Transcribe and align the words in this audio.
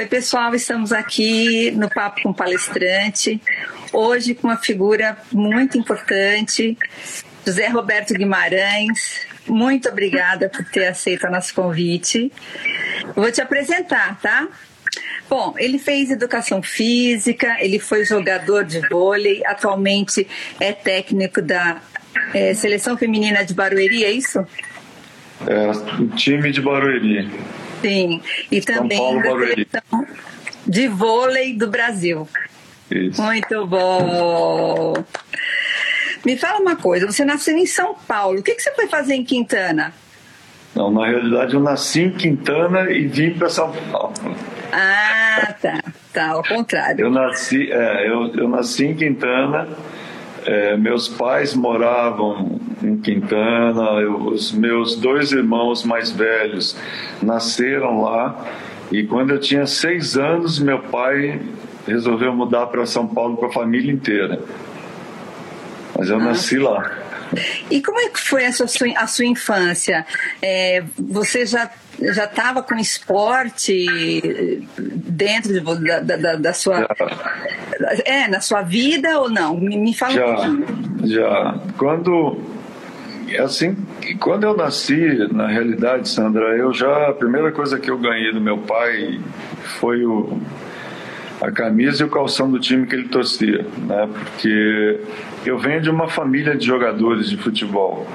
Oi, 0.00 0.06
pessoal, 0.06 0.54
estamos 0.54 0.92
aqui 0.92 1.70
no 1.72 1.86
Papo 1.86 2.22
com 2.22 2.32
Palestrante, 2.32 3.38
hoje 3.92 4.34
com 4.34 4.48
uma 4.48 4.56
figura 4.56 5.14
muito 5.30 5.76
importante, 5.76 6.74
José 7.46 7.68
Roberto 7.68 8.14
Guimarães. 8.14 9.26
Muito 9.46 9.90
obrigada 9.90 10.48
por 10.48 10.64
ter 10.64 10.86
aceito 10.86 11.26
o 11.26 11.30
nosso 11.30 11.54
convite. 11.54 12.32
Vou 13.14 13.30
te 13.30 13.42
apresentar, 13.42 14.18
tá? 14.22 14.48
Bom, 15.28 15.54
ele 15.58 15.78
fez 15.78 16.10
educação 16.10 16.62
física, 16.62 17.58
ele 17.60 17.78
foi 17.78 18.02
jogador 18.02 18.64
de 18.64 18.80
vôlei, 18.88 19.42
atualmente 19.44 20.26
é 20.58 20.72
técnico 20.72 21.42
da 21.42 21.78
é, 22.32 22.54
seleção 22.54 22.96
feminina 22.96 23.44
de 23.44 23.52
Barueri, 23.52 24.02
é 24.02 24.10
isso? 24.10 24.38
É, 25.46 26.16
time 26.16 26.50
de 26.50 26.62
Barueri. 26.62 27.28
Sim, 27.80 28.20
e 28.50 28.60
também 28.60 28.98
Paulo, 28.98 29.22
da 29.22 29.28
Barueri. 29.28 29.68
seleção 29.70 30.06
de 30.66 30.88
vôlei 30.88 31.54
do 31.54 31.68
Brasil. 31.68 32.28
Isso. 32.90 33.22
Muito 33.22 33.66
bom. 33.66 34.94
Me 36.24 36.36
fala 36.36 36.60
uma 36.60 36.76
coisa, 36.76 37.06
você 37.06 37.24
nasceu 37.24 37.56
em 37.56 37.66
São 37.66 37.94
Paulo, 37.94 38.40
o 38.40 38.42
que, 38.42 38.54
que 38.54 38.62
você 38.62 38.72
foi 38.72 38.86
fazer 38.86 39.14
em 39.14 39.24
Quintana? 39.24 39.94
Não, 40.74 40.90
na 40.90 41.06
realidade 41.06 41.54
eu 41.54 41.60
nasci 41.60 42.02
em 42.02 42.10
Quintana 42.10 42.90
e 42.90 43.06
vim 43.06 43.30
para 43.30 43.48
São 43.48 43.72
Paulo. 43.90 44.12
Ah, 44.72 45.54
tá, 45.60 45.82
tá, 46.12 46.28
ao 46.28 46.44
contrário. 46.44 47.00
Eu 47.04 47.10
nasci, 47.10 47.70
é, 47.72 48.08
eu, 48.08 48.32
eu 48.34 48.48
nasci 48.48 48.86
em 48.86 48.94
Quintana. 48.94 49.68
É, 50.46 50.76
meus 50.76 51.08
pais 51.08 51.54
moravam 51.54 52.60
em 52.82 52.96
Quintana. 52.98 54.00
eu- 54.00 54.26
os 54.28 54.52
meus 54.52 54.96
dois 54.96 55.32
irmãos 55.32 55.84
mais 55.84 56.10
velhos 56.10 56.76
nasceram 57.22 58.00
lá. 58.02 58.46
E 58.90 59.04
quando 59.04 59.30
eu 59.30 59.38
tinha 59.40 59.66
seis 59.66 60.16
anos, 60.16 60.58
meu 60.58 60.80
pai 60.80 61.40
resolveu 61.86 62.32
mudar 62.34 62.66
para 62.66 62.84
São 62.86 63.06
Paulo 63.06 63.36
com 63.36 63.46
a 63.46 63.52
família 63.52 63.92
inteira. 63.92 64.40
Mas 65.96 66.08
eu 66.10 66.18
nasci 66.18 66.58
lá. 66.58 66.90
E 67.70 67.80
como 67.80 68.00
é 68.00 68.08
que 68.08 68.18
foi 68.18 68.44
a 68.46 68.52
sua, 68.52 68.66
a 68.96 69.06
sua 69.06 69.24
infância? 69.26 70.04
É, 70.42 70.82
você 70.98 71.46
já 71.46 71.70
já 72.02 72.24
estava 72.24 72.62
com 72.62 72.74
esporte 72.76 73.86
dentro 74.78 75.52
de, 75.52 75.60
da, 75.60 76.00
da, 76.16 76.36
da 76.36 76.52
sua 76.54 76.88
é 78.04 78.28
na 78.28 78.40
sua 78.40 78.62
vida 78.62 79.18
ou 79.18 79.30
não? 79.30 79.56
Me, 79.56 79.76
me 79.76 79.94
fala 79.94 80.12
um 80.12 80.16
Já, 80.16 80.24
pouquinho. 80.26 80.66
já. 81.04 81.54
Quando 81.78 82.38
assim, 83.38 83.76
quando 84.18 84.44
eu 84.44 84.56
nasci, 84.56 85.28
na 85.32 85.46
realidade, 85.46 86.08
Sandra, 86.08 86.56
eu 86.56 86.72
já 86.72 87.08
a 87.08 87.12
primeira 87.12 87.52
coisa 87.52 87.78
que 87.78 87.90
eu 87.90 87.98
ganhei 87.98 88.32
do 88.32 88.40
meu 88.40 88.58
pai 88.58 89.20
foi 89.78 90.04
o 90.04 90.40
a 91.40 91.50
camisa 91.50 92.02
e 92.02 92.06
o 92.06 92.10
calção 92.10 92.50
do 92.50 92.58
time 92.58 92.86
que 92.86 92.94
ele 92.94 93.08
torcia, 93.08 93.64
né? 93.86 94.08
Porque 94.12 95.00
eu 95.46 95.58
venho 95.58 95.80
de 95.80 95.88
uma 95.88 96.06
família 96.06 96.54
de 96.54 96.66
jogadores 96.66 97.30
de 97.30 97.36
futebol. 97.38 98.06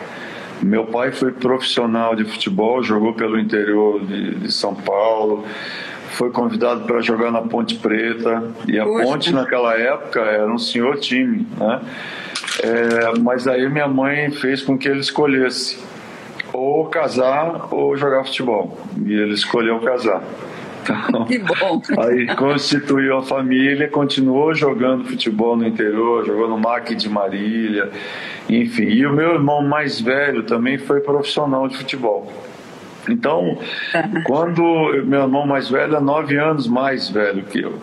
Meu 0.62 0.86
pai 0.86 1.12
foi 1.12 1.32
profissional 1.32 2.16
de 2.16 2.24
futebol, 2.24 2.84
jogou 2.84 3.14
pelo 3.14 3.40
interior 3.40 4.06
de, 4.06 4.36
de 4.36 4.52
São 4.52 4.76
Paulo, 4.76 5.44
foi 6.16 6.32
convidado 6.32 6.86
para 6.86 7.02
jogar 7.02 7.32
na 7.32 7.42
Ponte 7.42 7.76
Preta 7.76 8.44
e 8.68 8.80
a. 8.80 8.86
Ponte 8.86 9.34
naquela 9.34 9.78
época 9.78 10.22
era 10.22 10.52
um 10.52 10.58
senhor 10.58 10.98
time, 10.98 11.46
né? 11.58 11.82
É, 12.64 13.20
mas 13.20 13.48
aí 13.48 13.70
minha 13.70 13.88
mãe 13.88 14.32
fez 14.32 14.62
com 14.62 14.78
que 14.78 14.88
ele 14.88 15.00
escolhesse 15.00 15.78
ou 16.54 16.86
casar 16.86 17.68
ou 17.72 17.98
jogar 17.98 18.24
futebol 18.24 18.78
e 19.06 19.14
ele 19.14 19.34
escolheu 19.34 19.80
casar. 19.82 20.24
Então, 21.10 21.26
Que 21.26 21.40
bom. 21.40 21.82
Aí 21.98 22.28
constituiu 22.36 23.18
a 23.18 23.24
família, 23.24 23.90
continuou 23.90 24.54
jogando 24.54 25.06
futebol 25.06 25.58
no 25.58 25.68
interior, 25.68 26.24
jogou 26.24 26.48
no 26.48 26.60
MAC 26.60 26.94
de 26.94 27.10
Marília, 27.10 27.90
enfim. 28.48 28.84
E 28.84 29.06
o 29.06 29.12
meu 29.12 29.34
irmão 29.34 29.64
mais 29.64 30.00
velho 30.00 30.44
também 30.44 30.78
foi 30.78 31.02
profissional 31.02 31.68
de 31.68 31.76
futebol. 31.76 32.32
Então, 33.10 33.58
quando 34.26 34.62
meu 35.06 35.22
irmão 35.22 35.46
mais 35.46 35.70
velho 35.70 35.96
é 35.96 36.00
nove 36.00 36.38
anos 36.38 36.68
mais 36.68 37.10
velho 37.10 37.44
que 37.44 37.62
eu. 37.62 37.80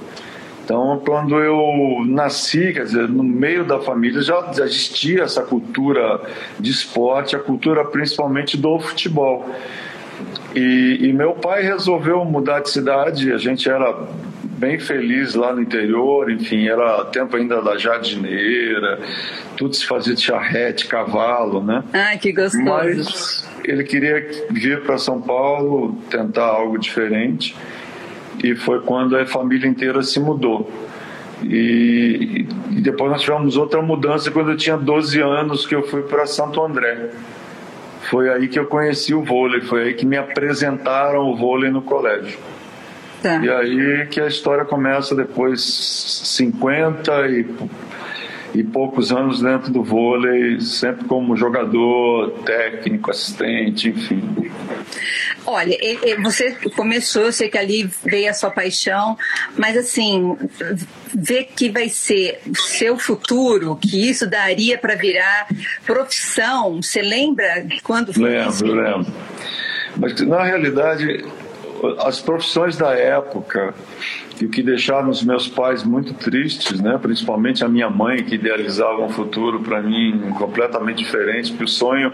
Então, 0.65 1.03
quando 1.05 1.39
eu 1.39 2.05
nasci, 2.07 2.73
quer 2.73 2.85
dizer, 2.85 3.09
no 3.09 3.25
meio 3.25 3.65
da 3.65 3.81
família 3.81 4.23
já 4.23 4.53
já 4.53 4.65
existia 4.65 5.25
essa 5.25 5.43
cultura 5.43 6.21
de 6.59 6.71
esporte, 6.71 7.35
a 7.35 7.39
cultura 7.39 7.85
principalmente 7.85 8.57
do 8.57 8.79
futebol. 8.79 9.49
E, 10.55 10.99
e 11.03 11.13
meu 11.13 11.33
pai 11.33 11.63
resolveu 11.63 12.25
mudar 12.25 12.61
de 12.61 12.71
cidade, 12.71 13.33
a 13.33 13.39
gente 13.39 13.69
era 13.69 13.93
bem 14.63 14.79
feliz 14.79 15.35
lá 15.35 15.53
no 15.53 15.61
interior, 15.61 16.31
enfim, 16.31 16.69
era 16.69 17.05
tempo 17.07 17.37
ainda 17.37 17.61
da 17.61 17.77
jardineira, 17.77 19.01
tudo 19.57 19.75
se 19.75 19.85
fazia 19.85 20.15
de 20.15 20.23
charrete, 20.23 20.87
cavalo, 20.87 21.61
né? 21.61 21.83
Ai, 21.93 22.17
que 22.17 22.31
gostoso. 22.31 22.63
Mas 22.65 23.51
ele 23.65 23.83
queria 23.83 24.25
vir 24.51 24.85
para 24.85 24.97
São 24.99 25.21
Paulo, 25.21 25.99
tentar 26.09 26.47
algo 26.47 26.79
diferente, 26.79 27.57
e 28.43 28.55
foi 28.55 28.81
quando 28.83 29.17
a 29.17 29.27
família 29.27 29.69
inteira 29.69 30.01
se 30.01 30.21
mudou. 30.21 30.71
E, 31.43 32.47
e 32.71 32.81
depois 32.81 33.11
nós 33.11 33.21
tivemos 33.21 33.57
outra 33.57 33.83
mudança 33.83 34.31
quando 34.31 34.53
eu 34.53 34.57
tinha 34.57 34.77
12 34.77 35.21
anos, 35.21 35.67
que 35.67 35.75
eu 35.75 35.83
fui 35.83 36.03
para 36.03 36.25
Santo 36.25 36.63
André. 36.63 37.11
Foi 38.03 38.31
aí 38.31 38.47
que 38.47 38.61
eu 38.61 38.67
conheci 38.67 39.13
o 39.13 39.25
vôlei, 39.25 39.61
foi 39.61 39.83
aí 39.87 39.95
que 39.95 40.07
me 40.07 40.17
apresentaram 40.17 41.29
o 41.29 41.37
vôlei 41.37 41.69
no 41.69 41.83
colégio. 41.83 42.39
Tá. 43.23 43.41
E 43.43 43.49
aí 43.49 44.07
que 44.07 44.21
a 44.21 44.27
história 44.27 44.65
começa 44.65 45.15
depois 45.15 45.63
50 46.25 47.29
e, 47.29 47.47
e 48.55 48.65
poucos 48.65 49.13
anos 49.13 49.41
dentro 49.41 49.73
do 49.73 49.85
vôlei, 49.85 50.61
sempre 50.61 51.05
como 51.05 51.37
jogador, 51.37 52.31
técnico, 52.45 53.11
assistente, 53.11 53.91
enfim. 53.91 54.51
Olha, 55.47 55.77
você 56.23 56.57
começou, 56.75 57.23
eu 57.23 57.33
sei 57.33 57.49
que 57.49 57.59
ali 57.59 57.89
veio 58.05 58.29
a 58.31 58.35
sua 58.35 58.51
paixão, 58.51 59.17
mas 59.57 59.77
assim, 59.77 60.37
ver 61.15 61.49
que 61.55 61.69
vai 61.69 61.89
ser 61.89 62.41
o 62.49 62.57
seu 62.57 62.99
futuro, 62.99 63.77
que 63.77 64.09
isso 64.09 64.29
daria 64.29 64.77
para 64.79 64.95
virar 64.97 65.47
profissão, 65.85 66.83
você 66.83 67.03
lembra 67.03 67.67
quando 67.83 68.13
foi 68.13 68.37
isso? 68.41 68.65
Lembro, 68.65 68.83
lembro. 68.83 69.13
Mas 69.97 70.21
na 70.23 70.43
realidade, 70.43 71.25
as 71.99 72.21
profissões 72.21 72.77
da 72.77 72.93
época 72.93 73.75
e 74.41 74.47
o 74.47 74.49
que 74.49 74.63
deixaram 74.63 75.09
os 75.09 75.23
meus 75.23 75.47
pais 75.47 75.85
muito 75.85 76.15
tristes, 76.15 76.81
né? 76.81 76.99
Principalmente 77.01 77.65
a 77.65 77.69
minha 77.69 77.89
mãe 77.89 78.25
que 78.25 78.35
idealizava 78.35 79.01
um 79.03 79.09
futuro 79.09 79.61
para 79.61 79.81
mim 79.83 80.33
completamente 80.39 80.99
diferente, 80.99 81.51
porque 81.51 81.65
o 81.65 81.69
sonho 81.69 82.13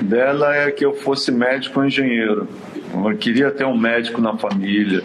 dela 0.00 0.54
é 0.54 0.70
que 0.70 0.84
eu 0.84 0.94
fosse 0.94 1.32
médico 1.32 1.80
ou 1.80 1.86
engenheiro. 1.86 2.48
Ela 2.92 3.14
queria 3.14 3.50
ter 3.50 3.64
um 3.64 3.76
médico 3.76 4.20
na 4.20 4.36
família. 4.36 5.02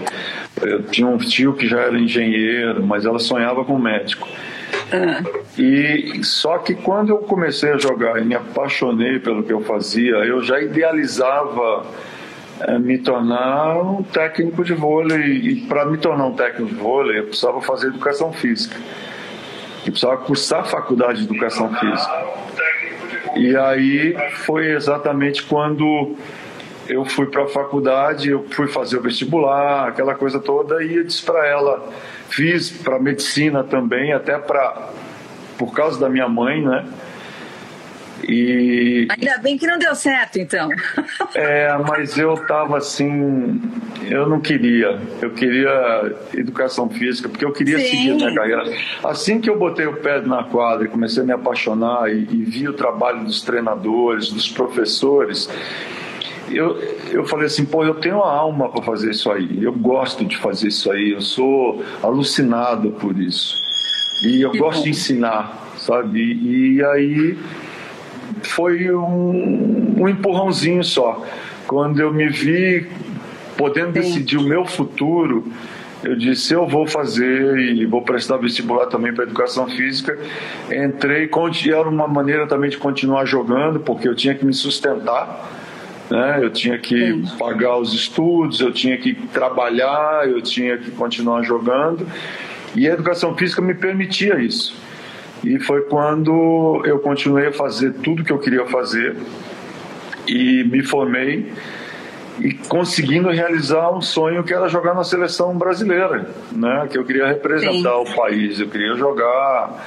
Eu 0.62 0.84
tinha 0.84 1.08
um 1.08 1.18
tio 1.18 1.54
que 1.54 1.68
já 1.68 1.80
era 1.80 1.98
engenheiro, 1.98 2.86
mas 2.86 3.06
ela 3.06 3.20
sonhava 3.20 3.64
com 3.64 3.78
médico. 3.78 4.28
E 5.58 6.24
só 6.24 6.58
que 6.58 6.74
quando 6.74 7.10
eu 7.10 7.18
comecei 7.20 7.72
a 7.72 7.78
jogar 7.78 8.22
e 8.22 8.26
me 8.26 8.36
apaixonei 8.36 9.20
pelo 9.20 9.44
que 9.44 9.54
eu 9.54 9.62
fazia, 9.62 10.16
eu 10.16 10.42
já 10.44 10.60
idealizava 10.62 11.86
me 12.80 12.98
tornar 12.98 13.78
um 13.82 14.04
técnico 14.04 14.64
de 14.64 14.74
vôlei. 14.74 15.38
E 15.38 15.62
para 15.62 15.86
me 15.86 15.98
tornar 15.98 16.26
um 16.26 16.34
técnico 16.34 16.74
de 16.74 16.80
vôlei, 16.80 17.20
eu 17.20 17.26
precisava 17.26 17.62
fazer 17.62 17.88
educação 17.88 18.34
física. 18.34 18.76
Eu 19.86 19.92
precisava 19.92 20.18
cursar 20.18 20.62
a 20.62 20.64
faculdade 20.64 21.20
de 21.20 21.26
educação 21.26 21.74
física. 21.74 22.26
E 23.36 23.56
aí 23.56 24.16
foi 24.46 24.72
exatamente 24.72 25.44
quando 25.44 26.16
eu 26.88 27.06
fui 27.06 27.28
para 27.28 27.44
a 27.44 27.48
faculdade, 27.48 28.30
eu 28.30 28.46
fui 28.50 28.68
fazer 28.68 28.98
o 28.98 29.02
vestibular, 29.02 29.88
aquela 29.88 30.16
coisa 30.16 30.40
toda, 30.40 30.84
e 30.84 30.96
eu 30.96 31.04
disse 31.04 31.24
para 31.24 31.48
ela, 31.48 31.88
fiz 32.30 32.72
para 32.72 33.00
medicina 33.00 33.64
também, 33.64 34.12
até 34.12 34.38
para 34.38 34.90
por 35.58 35.74
causa 35.74 36.00
da 36.00 36.10
minha 36.10 36.28
mãe, 36.28 36.62
né? 36.62 36.86
E 38.28 39.08
Ainda 39.10 39.38
bem 39.40 39.58
que 39.58 39.66
não 39.66 39.78
deu 39.78 39.96
certo, 39.96 40.38
então. 40.40 40.70
é, 41.36 41.76
mas 41.88 42.18
eu 42.18 42.36
tava 42.46 42.78
assim, 42.78 43.62
eu 44.10 44.28
não 44.28 44.40
queria. 44.40 45.00
Eu 45.22 45.32
queria 45.32 46.16
educação 46.34 46.90
física, 46.90 47.30
porque 47.30 47.46
eu 47.46 47.52
queria 47.52 47.80
Sim. 47.80 47.86
seguir 47.86 48.14
minha 48.16 48.34
carreira. 48.34 48.64
Assim 49.04 49.40
que 49.40 49.50
eu 49.50 49.58
botei 49.58 49.86
o 49.86 49.98
pé 49.98 50.22
na 50.22 50.44
quadra 50.44 50.86
e 50.86 50.90
comecei 50.90 51.24
a 51.24 51.26
me 51.26 51.34
apaixonar 51.34 52.10
e, 52.10 52.22
e 52.30 52.44
vi 52.44 52.68
o 52.68 52.74
trabalho 52.74 53.24
dos 53.24 53.42
treinadores, 53.42 54.30
dos 54.30 54.48
professores, 54.50 55.50
eu, 56.52 56.78
eu 57.12 57.26
falei 57.26 57.46
assim, 57.46 57.64
pô, 57.66 57.84
eu 57.84 57.96
tenho 57.96 58.22
a 58.24 58.32
alma 58.32 58.70
para 58.70 58.82
fazer 58.84 59.12
isso 59.12 59.32
aí. 59.32 59.64
Eu 59.64 59.72
gosto 59.74 60.26
de 60.26 60.36
fazer 60.38 60.68
isso 60.68 60.92
aí. 60.92 61.12
Eu 61.12 61.22
sou 61.22 61.84
alucinado 62.02 62.92
por 62.92 63.18
isso. 63.20 63.62
E 64.24 64.42
eu 64.42 64.52
Que 64.52 64.58
gosto 64.58 64.80
bom. 64.80 64.84
de 64.84 64.90
ensinar, 64.90 65.74
sabe? 65.78 66.20
E 66.20 66.84
aí 66.84 67.38
foi 68.44 68.94
um, 68.94 69.96
um 70.00 70.08
empurrãozinho 70.08 70.84
só. 70.84 71.26
Quando 71.68 72.00
eu 72.00 72.14
me 72.14 72.30
vi 72.30 72.88
podendo 73.58 73.94
Sim. 73.94 74.02
decidir 74.02 74.38
o 74.38 74.44
meu 74.44 74.66
futuro, 74.66 75.52
eu 76.04 76.16
disse: 76.16 76.54
eu 76.54 76.68
vou 76.68 76.88
fazer 76.88 77.58
e 77.60 77.86
vou 77.86 78.02
prestar 78.02 78.38
vestibular 78.38 78.86
também 78.88 79.14
para 79.14 79.26
educação 79.26 79.68
física. 79.68 80.18
Entrei, 80.72 81.30
era 81.68 81.90
uma 81.90 82.08
maneira 82.08 82.48
também 82.48 82.70
de 82.70 82.78
continuar 82.78 83.26
jogando, 83.26 83.80
porque 83.80 84.08
eu 84.08 84.16
tinha 84.16 84.34
que 84.34 84.46
me 84.46 84.54
sustentar. 84.54 85.48
Né? 86.10 86.40
Eu 86.42 86.50
tinha 86.50 86.78
que 86.78 86.98
Sim. 86.98 87.38
pagar 87.38 87.78
os 87.78 87.94
estudos, 87.94 88.62
eu 88.62 88.72
tinha 88.72 88.98
que 88.98 89.14
trabalhar, 89.14 90.28
eu 90.28 90.42
tinha 90.42 90.78
que 90.78 90.90
continuar 90.92 91.44
jogando. 91.44 92.08
E 92.76 92.88
a 92.88 92.94
educação 92.94 93.36
física 93.36 93.62
me 93.62 93.74
permitia 93.74 94.40
isso. 94.40 94.76
E 95.44 95.60
foi 95.60 95.82
quando 95.84 96.82
eu 96.86 97.00
continuei 97.00 97.48
a 97.48 97.54
fazer 97.54 97.94
tudo 97.94 98.24
que 98.24 98.32
eu 98.32 98.40
queria 98.40 98.66
fazer 98.66 99.16
e 100.28 100.64
me 100.66 100.84
formei 100.84 101.52
e 102.40 102.54
conseguindo 102.54 103.30
realizar 103.30 103.92
um 103.92 104.02
sonho 104.02 104.44
que 104.44 104.54
era 104.54 104.68
jogar 104.68 104.94
na 104.94 105.04
seleção 105.04 105.58
brasileira, 105.58 106.30
né? 106.52 106.88
Que 106.90 106.98
eu 106.98 107.04
queria 107.04 107.28
representar 107.28 107.92
Sim. 107.92 108.12
o 108.12 108.16
país, 108.16 108.60
eu 108.60 108.68
queria 108.68 108.96
jogar 108.96 109.86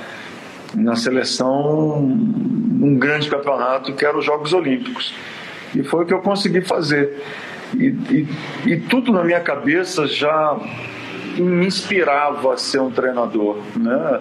na 0.74 0.96
seleção 0.96 1.98
um 1.98 2.96
grande 2.98 3.28
campeonato 3.28 3.92
que 3.94 4.04
era 4.04 4.16
os 4.16 4.24
Jogos 4.24 4.52
Olímpicos. 4.52 5.14
E 5.74 5.82
foi 5.82 6.04
o 6.04 6.06
que 6.06 6.12
eu 6.12 6.20
consegui 6.20 6.60
fazer. 6.60 7.22
E, 7.74 7.86
e, 7.86 8.28
e 8.66 8.76
tudo 8.80 9.12
na 9.12 9.24
minha 9.24 9.40
cabeça 9.40 10.06
já 10.06 10.58
me 11.38 11.66
inspirava 11.66 12.52
a 12.52 12.56
ser 12.58 12.80
um 12.80 12.90
treinador, 12.90 13.56
né? 13.76 14.20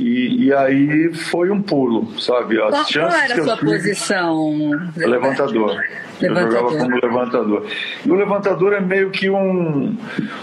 E, 0.00 0.46
e, 0.46 0.52
aí 0.54 1.12
foi 1.12 1.50
um 1.50 1.60
pulo, 1.60 2.18
sabe? 2.18 2.60
As 2.60 2.70
qual, 2.70 2.84
qual 2.84 3.20
era 3.20 3.34
a 3.34 3.44
sua 3.44 3.56
posição? 3.58 4.70
Levantador. 4.96 5.76
levantador. 6.18 6.22
Eu 6.22 6.34
jogava 6.34 6.78
como 6.78 6.96
levantador. 6.96 7.66
E 8.04 8.10
o 8.10 8.14
levantador 8.14 8.72
é 8.72 8.80
meio 8.80 9.10
que 9.10 9.28
um, 9.28 9.94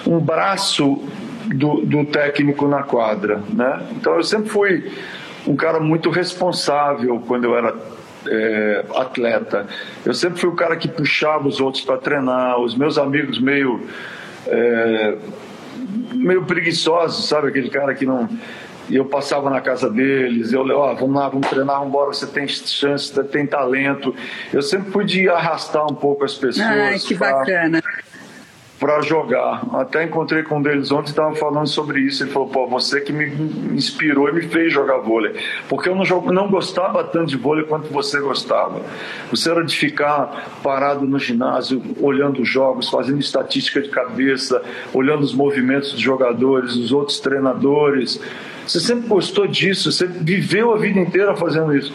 um 0.05 0.19
braço 0.19 1.03
do, 1.47 1.81
do 1.81 2.05
técnico 2.05 2.67
na 2.67 2.83
quadra, 2.83 3.41
né? 3.51 3.81
Então 3.95 4.15
eu 4.15 4.23
sempre 4.23 4.49
fui 4.49 4.91
um 5.47 5.55
cara 5.55 5.79
muito 5.79 6.11
responsável 6.11 7.19
quando 7.27 7.45
eu 7.45 7.57
era 7.57 7.73
é, 8.27 8.85
atleta. 8.95 9.65
Eu 10.05 10.13
sempre 10.13 10.39
fui 10.39 10.49
o 10.49 10.55
cara 10.55 10.75
que 10.75 10.87
puxava 10.87 11.47
os 11.47 11.59
outros 11.59 11.83
para 11.83 11.97
treinar, 11.97 12.59
os 12.59 12.75
meus 12.75 12.97
amigos 12.97 13.39
meio 13.39 13.81
é, 14.45 15.15
meio 16.13 16.43
preguiçosos, 16.43 17.27
sabe 17.27 17.47
aquele 17.47 17.69
cara 17.69 17.93
que 17.93 18.05
não 18.05 18.27
e 18.89 18.95
eu 18.95 19.05
passava 19.05 19.49
na 19.49 19.61
casa 19.61 19.89
deles, 19.89 20.53
eu, 20.53 20.61
ó, 20.61 20.91
oh, 20.91 20.95
vamos 20.95 21.15
lá, 21.15 21.29
vamos 21.29 21.47
treinar, 21.47 21.75
vamos 21.77 21.89
embora, 21.89 22.13
você 22.13 22.27
tem 22.27 22.47
chance, 22.47 23.13
você 23.13 23.23
tem 23.23 23.45
talento. 23.45 24.15
Eu 24.51 24.61
sempre 24.61 24.91
pude 24.91 25.29
arrastar 25.29 25.85
um 25.85 25.95
pouco 25.95 26.23
as 26.23 26.33
pessoas. 26.33 26.67
Ai, 26.67 26.99
que 26.99 27.15
pra, 27.15 27.31
bacana. 27.33 27.83
Para 28.79 29.01
jogar. 29.01 29.65
Até 29.73 30.03
encontrei 30.03 30.43
com 30.43 30.59
um 30.59 30.61
deles 30.61 30.91
ontem 30.91 31.09
estava 31.09 31.33
falando 31.35 31.67
sobre 31.67 31.99
isso. 32.01 32.23
Ele 32.23 32.31
falou: 32.31 32.47
pô, 32.47 32.67
você 32.67 33.01
que 33.01 33.11
me 33.11 33.25
inspirou 33.73 34.29
e 34.29 34.33
me 34.33 34.43
fez 34.43 34.71
jogar 34.71 34.97
vôlei. 34.97 35.33
Porque 35.67 35.89
eu 35.89 35.95
não, 35.95 36.05
jogo, 36.05 36.31
não 36.31 36.47
gostava 36.47 37.03
tanto 37.03 37.27
de 37.27 37.37
vôlei 37.37 37.65
quanto 37.65 37.91
você 37.91 38.19
gostava. 38.19 38.81
Você 39.31 39.49
era 39.49 39.63
de 39.63 39.75
ficar 39.75 40.59
parado 40.61 41.07
no 41.07 41.17
ginásio, 41.17 41.81
olhando 41.99 42.43
os 42.43 42.47
jogos, 42.47 42.87
fazendo 42.87 43.19
estatística 43.19 43.81
de 43.81 43.89
cabeça, 43.89 44.61
olhando 44.93 45.23
os 45.23 45.33
movimentos 45.33 45.91
dos 45.91 46.01
jogadores, 46.01 46.75
os 46.75 46.91
outros 46.91 47.19
treinadores. 47.19 48.21
Você 48.67 48.79
sempre 48.79 49.07
gostou 49.07 49.47
disso, 49.47 49.91
você 49.91 50.05
viveu 50.05 50.73
a 50.73 50.77
vida 50.77 50.99
inteira 50.99 51.35
fazendo 51.35 51.75
isso. 51.75 51.91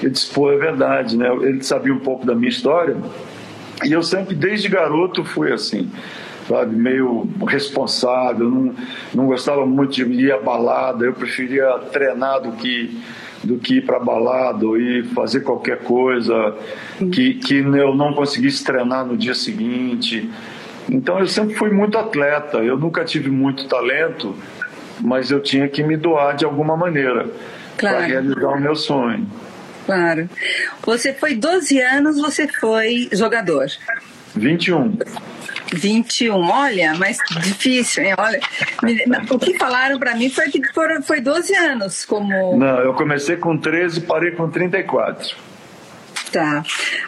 Ele 0.00 0.10
disse, 0.10 0.32
pô, 0.32 0.50
é 0.50 0.56
verdade, 0.56 1.16
né? 1.16 1.28
Ele 1.42 1.62
sabia 1.62 1.92
um 1.92 1.98
pouco 1.98 2.24
da 2.24 2.34
minha 2.34 2.48
história. 2.48 2.96
E 3.84 3.92
eu 3.92 4.02
sempre, 4.02 4.34
desde 4.34 4.68
garoto, 4.68 5.24
fui 5.24 5.52
assim, 5.52 5.90
sabe? 6.48 6.74
Meio 6.74 7.28
responsável, 7.46 8.48
não, 8.48 8.74
não 9.14 9.26
gostava 9.26 9.66
muito 9.66 9.92
de 9.92 10.02
ir 10.02 10.32
à 10.32 10.38
balada, 10.38 11.04
eu 11.04 11.12
preferia 11.12 11.78
treinar 11.92 12.40
do 12.40 12.52
que 12.52 13.00
do 13.44 13.58
que 13.58 13.76
ir 13.76 13.86
para 13.86 14.00
balada 14.00 14.66
ou 14.66 14.76
ir 14.76 15.04
fazer 15.04 15.40
qualquer 15.40 15.78
coisa 15.78 16.56
que, 17.12 17.34
que 17.34 17.58
eu 17.58 17.94
não 17.94 18.12
conseguisse 18.12 18.64
treinar 18.64 19.06
no 19.06 19.16
dia 19.16 19.34
seguinte. 19.34 20.28
Então 20.90 21.18
eu 21.20 21.26
sempre 21.26 21.54
fui 21.54 21.70
muito 21.70 21.96
atleta, 21.96 22.58
eu 22.58 22.76
nunca 22.76 23.04
tive 23.04 23.30
muito 23.30 23.68
talento, 23.68 24.34
mas 25.00 25.30
eu 25.30 25.40
tinha 25.40 25.68
que 25.68 25.82
me 25.82 25.96
doar 25.96 26.34
de 26.34 26.44
alguma 26.44 26.76
maneira 26.76 27.28
claro. 27.76 27.96
para 27.96 28.06
realizar 28.06 28.48
o 28.48 28.60
meu 28.60 28.74
sonho. 28.74 29.26
Claro. 29.86 30.28
Você 30.84 31.14
foi 31.14 31.34
12 31.34 31.80
anos, 31.80 32.20
você 32.20 32.46
foi 32.48 33.08
jogador. 33.12 33.66
21. 34.34 34.98
21, 35.72 36.48
olha, 36.48 36.94
mas 36.94 37.18
difícil, 37.40 38.04
hein? 38.04 38.14
Olha, 38.18 38.40
o 39.30 39.38
que 39.38 39.58
falaram 39.58 39.98
para 39.98 40.14
mim 40.14 40.28
foi 40.28 40.48
que 40.50 40.62
foram, 40.72 41.02
foi 41.02 41.20
12 41.20 41.54
anos 41.54 42.04
como. 42.04 42.56
Não, 42.56 42.78
eu 42.80 42.94
comecei 42.94 43.36
com 43.36 43.56
13 43.56 43.98
e 43.98 44.02
parei 44.02 44.30
com 44.32 44.48
34. 44.48 45.36
Tá. 46.30 46.62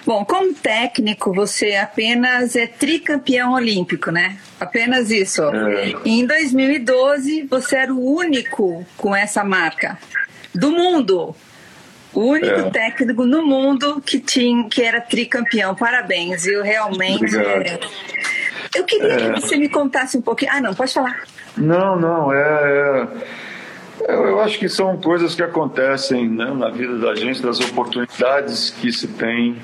Bom, 0.07 0.25
como 0.25 0.55
técnico, 0.55 1.33
você 1.35 1.75
apenas 1.75 2.57
é 2.57 2.67
tricampeão 2.67 3.53
olímpico, 3.53 4.11
né? 4.11 4.39
Apenas 4.59 5.11
isso. 5.11 5.43
É. 5.43 5.95
Em 6.05 6.25
2012, 6.25 7.43
você 7.43 7.77
era 7.77 7.93
o 7.93 8.17
único 8.17 8.87
com 8.97 9.15
essa 9.15 9.45
marca 9.45 9.99
do 10.55 10.71
mundo. 10.71 11.35
O 12.15 12.21
único 12.21 12.61
é. 12.61 12.71
técnico 12.71 13.25
no 13.25 13.45
mundo 13.45 14.01
que 14.05 14.19
tinha 14.19 14.69
que 14.69 14.83
era 14.83 15.01
tricampeão. 15.01 15.75
Parabéns, 15.75 16.47
eu 16.47 16.63
realmente. 16.63 17.37
É... 17.37 17.79
Eu 18.75 18.85
queria 18.85 19.17
que 19.17 19.25
é. 19.25 19.33
você 19.33 19.57
me 19.57 19.69
contasse 19.69 20.17
um 20.17 20.23
pouquinho. 20.23 20.51
Ah, 20.55 20.61
não, 20.61 20.75
pode 20.75 20.93
falar. 20.93 21.23
Não, 21.57 21.99
não, 21.99 22.33
é, 22.33 23.09
é 24.05 24.15
eu 24.15 24.41
acho 24.41 24.59
que 24.59 24.69
são 24.69 24.97
coisas 24.97 25.35
que 25.35 25.43
acontecem 25.43 26.29
né, 26.29 26.53
na 26.55 26.71
vida 26.71 26.99
da 26.99 27.15
gente, 27.15 27.43
das 27.43 27.61
oportunidades 27.61 28.71
que 28.71 28.93
se 28.93 29.09
tem 29.09 29.57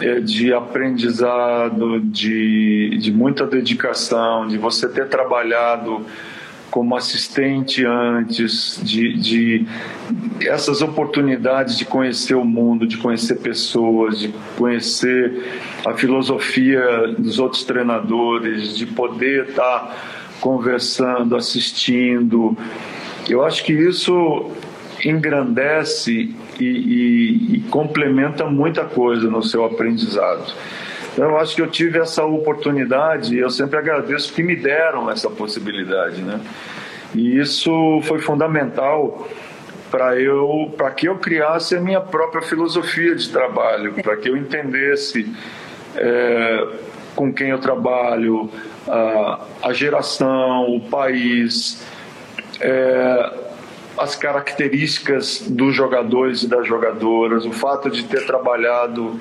é, 0.00 0.20
de 0.20 0.52
aprendizado, 0.54 2.00
de, 2.00 2.96
de 2.98 3.12
muita 3.12 3.46
dedicação, 3.46 4.46
de 4.46 4.56
você 4.56 4.88
ter 4.88 5.08
trabalhado 5.08 6.06
como 6.72 6.96
assistente 6.96 7.84
antes, 7.84 8.80
de, 8.82 9.12
de 9.12 9.66
essas 10.40 10.80
oportunidades 10.80 11.76
de 11.76 11.84
conhecer 11.84 12.34
o 12.34 12.44
mundo, 12.44 12.86
de 12.86 12.96
conhecer 12.96 13.36
pessoas, 13.36 14.18
de 14.18 14.34
conhecer 14.56 15.60
a 15.86 15.92
filosofia 15.92 17.14
dos 17.18 17.38
outros 17.38 17.62
treinadores, 17.62 18.74
de 18.74 18.86
poder 18.86 19.50
estar 19.50 20.38
conversando, 20.40 21.36
assistindo, 21.36 22.56
eu 23.28 23.44
acho 23.44 23.62
que 23.64 23.72
isso 23.72 24.50
engrandece 25.04 26.34
e, 26.58 26.64
e, 26.64 27.56
e 27.56 27.60
complementa 27.70 28.46
muita 28.46 28.84
coisa 28.84 29.28
no 29.28 29.42
seu 29.42 29.64
aprendizado. 29.64 30.52
Então, 31.12 31.30
eu 31.30 31.38
acho 31.38 31.54
que 31.54 31.60
eu 31.60 31.70
tive 31.70 31.98
essa 31.98 32.24
oportunidade 32.24 33.34
e 33.34 33.38
eu 33.38 33.50
sempre 33.50 33.78
agradeço 33.78 34.32
que 34.32 34.42
me 34.42 34.56
deram 34.56 35.10
essa 35.10 35.28
possibilidade, 35.28 36.22
né? 36.22 36.40
E 37.14 37.38
isso 37.38 38.00
foi 38.04 38.18
fundamental 38.18 39.28
para 39.90 40.18
eu, 40.18 40.72
para 40.74 40.90
que 40.90 41.06
eu 41.06 41.18
criasse 41.18 41.76
a 41.76 41.80
minha 41.80 42.00
própria 42.00 42.40
filosofia 42.40 43.14
de 43.14 43.28
trabalho, 43.28 43.92
para 44.02 44.16
que 44.16 44.30
eu 44.30 44.36
entendesse 44.38 45.30
é, 45.94 46.66
com 47.14 47.30
quem 47.30 47.50
eu 47.50 47.58
trabalho, 47.58 48.48
a, 48.88 49.40
a 49.62 49.72
geração, 49.74 50.74
o 50.74 50.80
país, 50.80 51.86
é, 52.58 53.32
as 53.98 54.16
características 54.16 55.44
dos 55.46 55.74
jogadores 55.74 56.42
e 56.42 56.48
das 56.48 56.66
jogadoras, 56.66 57.44
o 57.44 57.52
fato 57.52 57.90
de 57.90 58.04
ter 58.04 58.24
trabalhado 58.26 59.20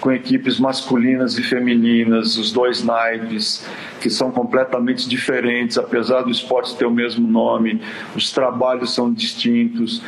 com 0.00 0.12
equipes 0.12 0.58
masculinas 0.58 1.36
e 1.38 1.42
femininas, 1.42 2.36
os 2.36 2.52
dois 2.52 2.84
naipes, 2.84 3.66
que 4.00 4.08
são 4.08 4.30
completamente 4.30 5.08
diferentes, 5.08 5.76
apesar 5.76 6.22
do 6.22 6.30
esporte 6.30 6.76
ter 6.76 6.86
o 6.86 6.90
mesmo 6.90 7.26
nome, 7.26 7.80
os 8.14 8.30
trabalhos 8.30 8.94
são 8.94 9.12
distintos. 9.12 10.02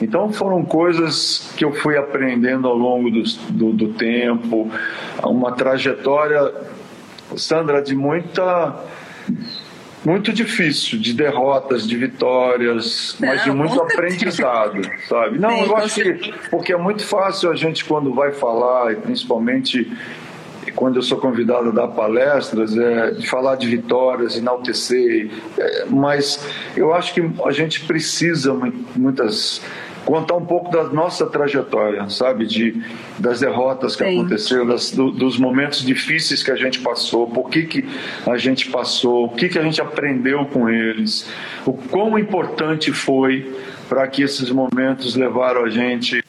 Então 0.00 0.32
foram 0.32 0.64
coisas 0.64 1.52
que 1.56 1.64
eu 1.64 1.72
fui 1.72 1.96
aprendendo 1.96 2.68
ao 2.68 2.76
longo 2.76 3.10
do, 3.10 3.22
do, 3.50 3.72
do 3.72 3.88
tempo, 3.94 4.70
uma 5.22 5.52
trajetória, 5.52 6.52
Sandra, 7.36 7.82
de 7.82 7.94
muita 7.94 8.76
muito 10.06 10.32
difícil, 10.32 11.00
de 11.00 11.12
derrotas, 11.12 11.84
de 11.84 11.96
vitórias, 11.96 13.16
não, 13.18 13.28
mas 13.28 13.42
de 13.42 13.50
muito 13.50 13.80
aprendizado, 13.80 14.80
sabe? 15.08 15.36
Não, 15.36 15.50
Sim, 15.50 15.64
eu 15.64 15.76
acho 15.76 16.00
que 16.00 16.34
porque 16.48 16.72
é 16.72 16.76
muito 16.76 17.04
fácil 17.04 17.50
a 17.50 17.56
gente 17.56 17.84
quando 17.84 18.14
vai 18.14 18.30
falar, 18.30 18.92
e 18.92 18.96
principalmente 18.96 19.90
quando 20.76 20.96
eu 20.96 21.02
sou 21.02 21.18
convidado 21.18 21.70
a 21.70 21.72
dar 21.72 21.88
palestras, 21.88 22.76
é, 22.76 23.10
de 23.12 23.26
falar 23.26 23.56
de 23.56 23.66
vitórias, 23.66 24.36
enaltecer, 24.36 25.28
é, 25.58 25.86
mas 25.90 26.46
eu 26.76 26.94
acho 26.94 27.12
que 27.12 27.20
a 27.44 27.50
gente 27.50 27.80
precisa 27.84 28.54
muitas 28.94 29.60
contar 30.06 30.36
um 30.36 30.46
pouco 30.46 30.70
da 30.70 30.84
nossa 30.84 31.26
trajetória, 31.26 32.08
sabe? 32.08 32.46
De, 32.46 32.80
das 33.18 33.40
derrotas 33.40 33.96
que 33.96 34.04
Sim. 34.04 34.20
aconteceram, 34.20 34.64
das, 34.64 34.92
do, 34.92 35.10
dos 35.10 35.36
momentos 35.36 35.82
difíceis 35.82 36.42
que 36.42 36.50
a 36.50 36.56
gente 36.56 36.78
passou, 36.78 37.26
por 37.26 37.50
que, 37.50 37.64
que 37.64 37.84
a 38.24 38.38
gente 38.38 38.70
passou, 38.70 39.26
o 39.26 39.28
que, 39.30 39.48
que 39.48 39.58
a 39.58 39.62
gente 39.62 39.80
aprendeu 39.80 40.46
com 40.46 40.70
eles, 40.70 41.28
o 41.66 41.72
quão 41.72 42.16
importante 42.16 42.92
foi 42.92 43.52
para 43.88 44.06
que 44.06 44.22
esses 44.22 44.48
momentos 44.48 45.16
levaram 45.16 45.64
a 45.64 45.68
gente 45.68 46.24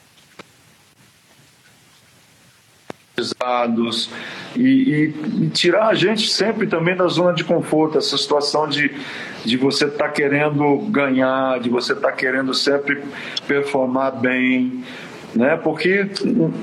e, 4.57 5.13
e, 5.39 5.43
e, 5.43 5.49
tirar 5.49 5.87
a 5.87 5.93
gente 5.93 6.29
sempre 6.29 6.67
também 6.67 6.95
da 6.95 7.07
zona 7.07 7.33
de 7.33 7.43
conforto, 7.43 7.97
essa 7.97 8.17
situação 8.17 8.67
de, 8.67 8.91
de 9.45 9.55
você 9.55 9.85
estar 9.85 10.05
tá 10.05 10.09
querendo 10.09 10.79
ganhar, 10.89 11.59
de 11.59 11.69
você 11.69 11.93
estar 11.93 12.09
tá 12.09 12.13
querendo 12.13 12.53
sempre 12.53 13.03
performar 13.47 14.11
bem, 14.11 14.83
né? 15.35 15.55
Porque 15.57 16.07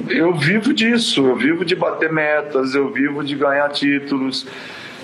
eu 0.08 0.34
vivo 0.34 0.74
disso, 0.74 1.26
eu 1.26 1.36
vivo 1.36 1.64
de 1.64 1.76
bater 1.76 2.12
metas, 2.12 2.74
eu 2.74 2.92
vivo 2.92 3.22
de 3.22 3.36
ganhar 3.36 3.68
títulos. 3.70 4.46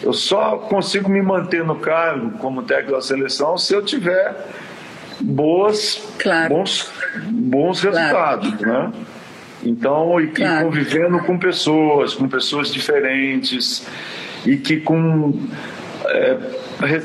Eu 0.02 0.12
só 0.12 0.56
consigo 0.56 1.08
me 1.08 1.22
manter 1.22 1.62
no 1.62 1.76
cargo 1.76 2.32
como 2.38 2.62
técnico 2.62 2.92
da 2.92 3.02
seleção 3.02 3.56
se 3.56 3.74
eu 3.74 3.84
tiver 3.84 4.34
boas, 5.20 6.02
claro. 6.18 6.54
bons, 6.54 6.90
bons 7.28 7.82
resultados, 7.82 8.54
claro. 8.54 8.88
né? 8.88 8.92
Então, 9.62 10.20
e, 10.20 10.28
claro. 10.28 10.66
convivendo 10.66 11.18
com 11.20 11.38
pessoas, 11.38 12.14
com 12.14 12.28
pessoas 12.28 12.72
diferentes 12.72 13.86
e 14.46 14.56
que 14.56 14.78
com 14.78 15.48
é, 16.06 16.38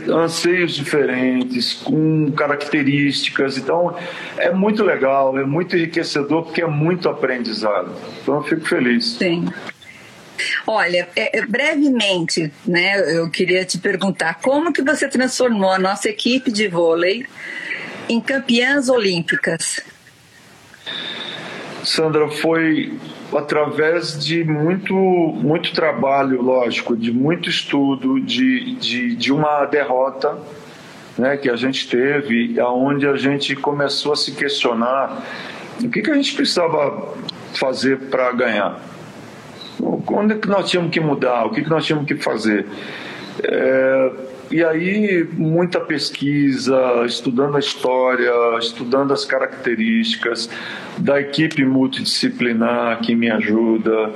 anseios 0.10 0.74
diferentes, 0.74 1.74
com 1.74 2.32
características. 2.32 3.58
Então, 3.58 3.96
é 4.38 4.52
muito 4.52 4.84
legal, 4.84 5.38
é 5.38 5.44
muito 5.44 5.76
enriquecedor 5.76 6.44
porque 6.44 6.62
é 6.62 6.68
muito 6.68 7.10
aprendizado. 7.10 7.94
Então, 8.22 8.36
eu 8.36 8.44
fico 8.44 8.66
feliz. 8.68 9.18
Sim. 9.18 9.48
Olha, 10.68 11.08
é, 11.16 11.40
é, 11.40 11.46
brevemente, 11.46 12.52
né, 12.66 13.00
eu 13.18 13.30
queria 13.30 13.64
te 13.64 13.78
perguntar 13.78 14.36
como 14.42 14.74
que 14.74 14.82
você 14.82 15.08
transformou 15.08 15.72
a 15.72 15.80
nossa 15.80 16.10
equipe 16.10 16.52
de 16.52 16.68
vôlei 16.68 17.26
em 18.10 18.20
campeãs 18.20 18.90
olímpicas? 18.90 19.82
Sandra, 21.86 22.28
foi 22.30 22.98
através 23.34 24.18
de 24.24 24.44
muito, 24.44 24.94
muito 24.96 25.74
trabalho, 25.74 26.42
lógico, 26.42 26.96
de 26.96 27.12
muito 27.12 27.50
estudo, 27.50 28.20
de, 28.20 28.76
de, 28.76 29.16
de 29.16 29.32
uma 29.32 29.66
derrota 29.66 30.38
né, 31.18 31.38
que 31.38 31.50
a 31.50 31.56
gente 31.56 31.88
teve, 31.88 32.60
aonde 32.60 33.08
a 33.08 33.16
gente 33.16 33.56
começou 33.56 34.14
a 34.14 34.16
se 34.16 34.32
questionar 34.32 35.24
o 35.84 35.90
que, 35.90 36.02
que 36.02 36.10
a 36.10 36.16
gente 36.16 36.34
precisava 36.34 37.14
fazer 37.54 37.98
para 38.10 38.32
ganhar. 38.32 38.80
Onde 39.80 40.34
é 40.34 40.38
que 40.38 40.48
nós 40.48 40.70
tínhamos 40.70 40.92
que 40.92 41.00
mudar? 41.00 41.46
O 41.46 41.52
que, 41.52 41.62
que 41.62 41.70
nós 41.70 41.86
tínhamos 41.86 42.08
que 42.08 42.16
fazer? 42.16 42.66
É, 43.44 44.12
e 44.56 44.64
aí, 44.64 45.28
muita 45.34 45.82
pesquisa, 45.82 47.04
estudando 47.06 47.58
a 47.58 47.60
história, 47.60 48.32
estudando 48.58 49.12
as 49.12 49.26
características 49.26 50.50
da 50.98 51.20
equipe 51.20 51.66
multidisciplinar 51.66 53.02
que 53.02 53.14
me 53.14 53.30
ajuda, 53.30 54.14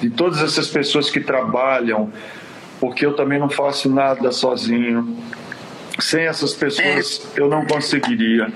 de 0.00 0.08
todas 0.08 0.40
essas 0.40 0.68
pessoas 0.68 1.10
que 1.10 1.20
trabalham, 1.20 2.10
porque 2.80 3.04
eu 3.04 3.12
também 3.12 3.38
não 3.38 3.50
faço 3.50 3.90
nada 3.90 4.32
sozinho. 4.32 5.18
Sem 5.98 6.22
essas 6.22 6.54
pessoas, 6.54 7.30
é. 7.36 7.42
eu 7.42 7.50
não 7.50 7.66
conseguiria. 7.66 8.50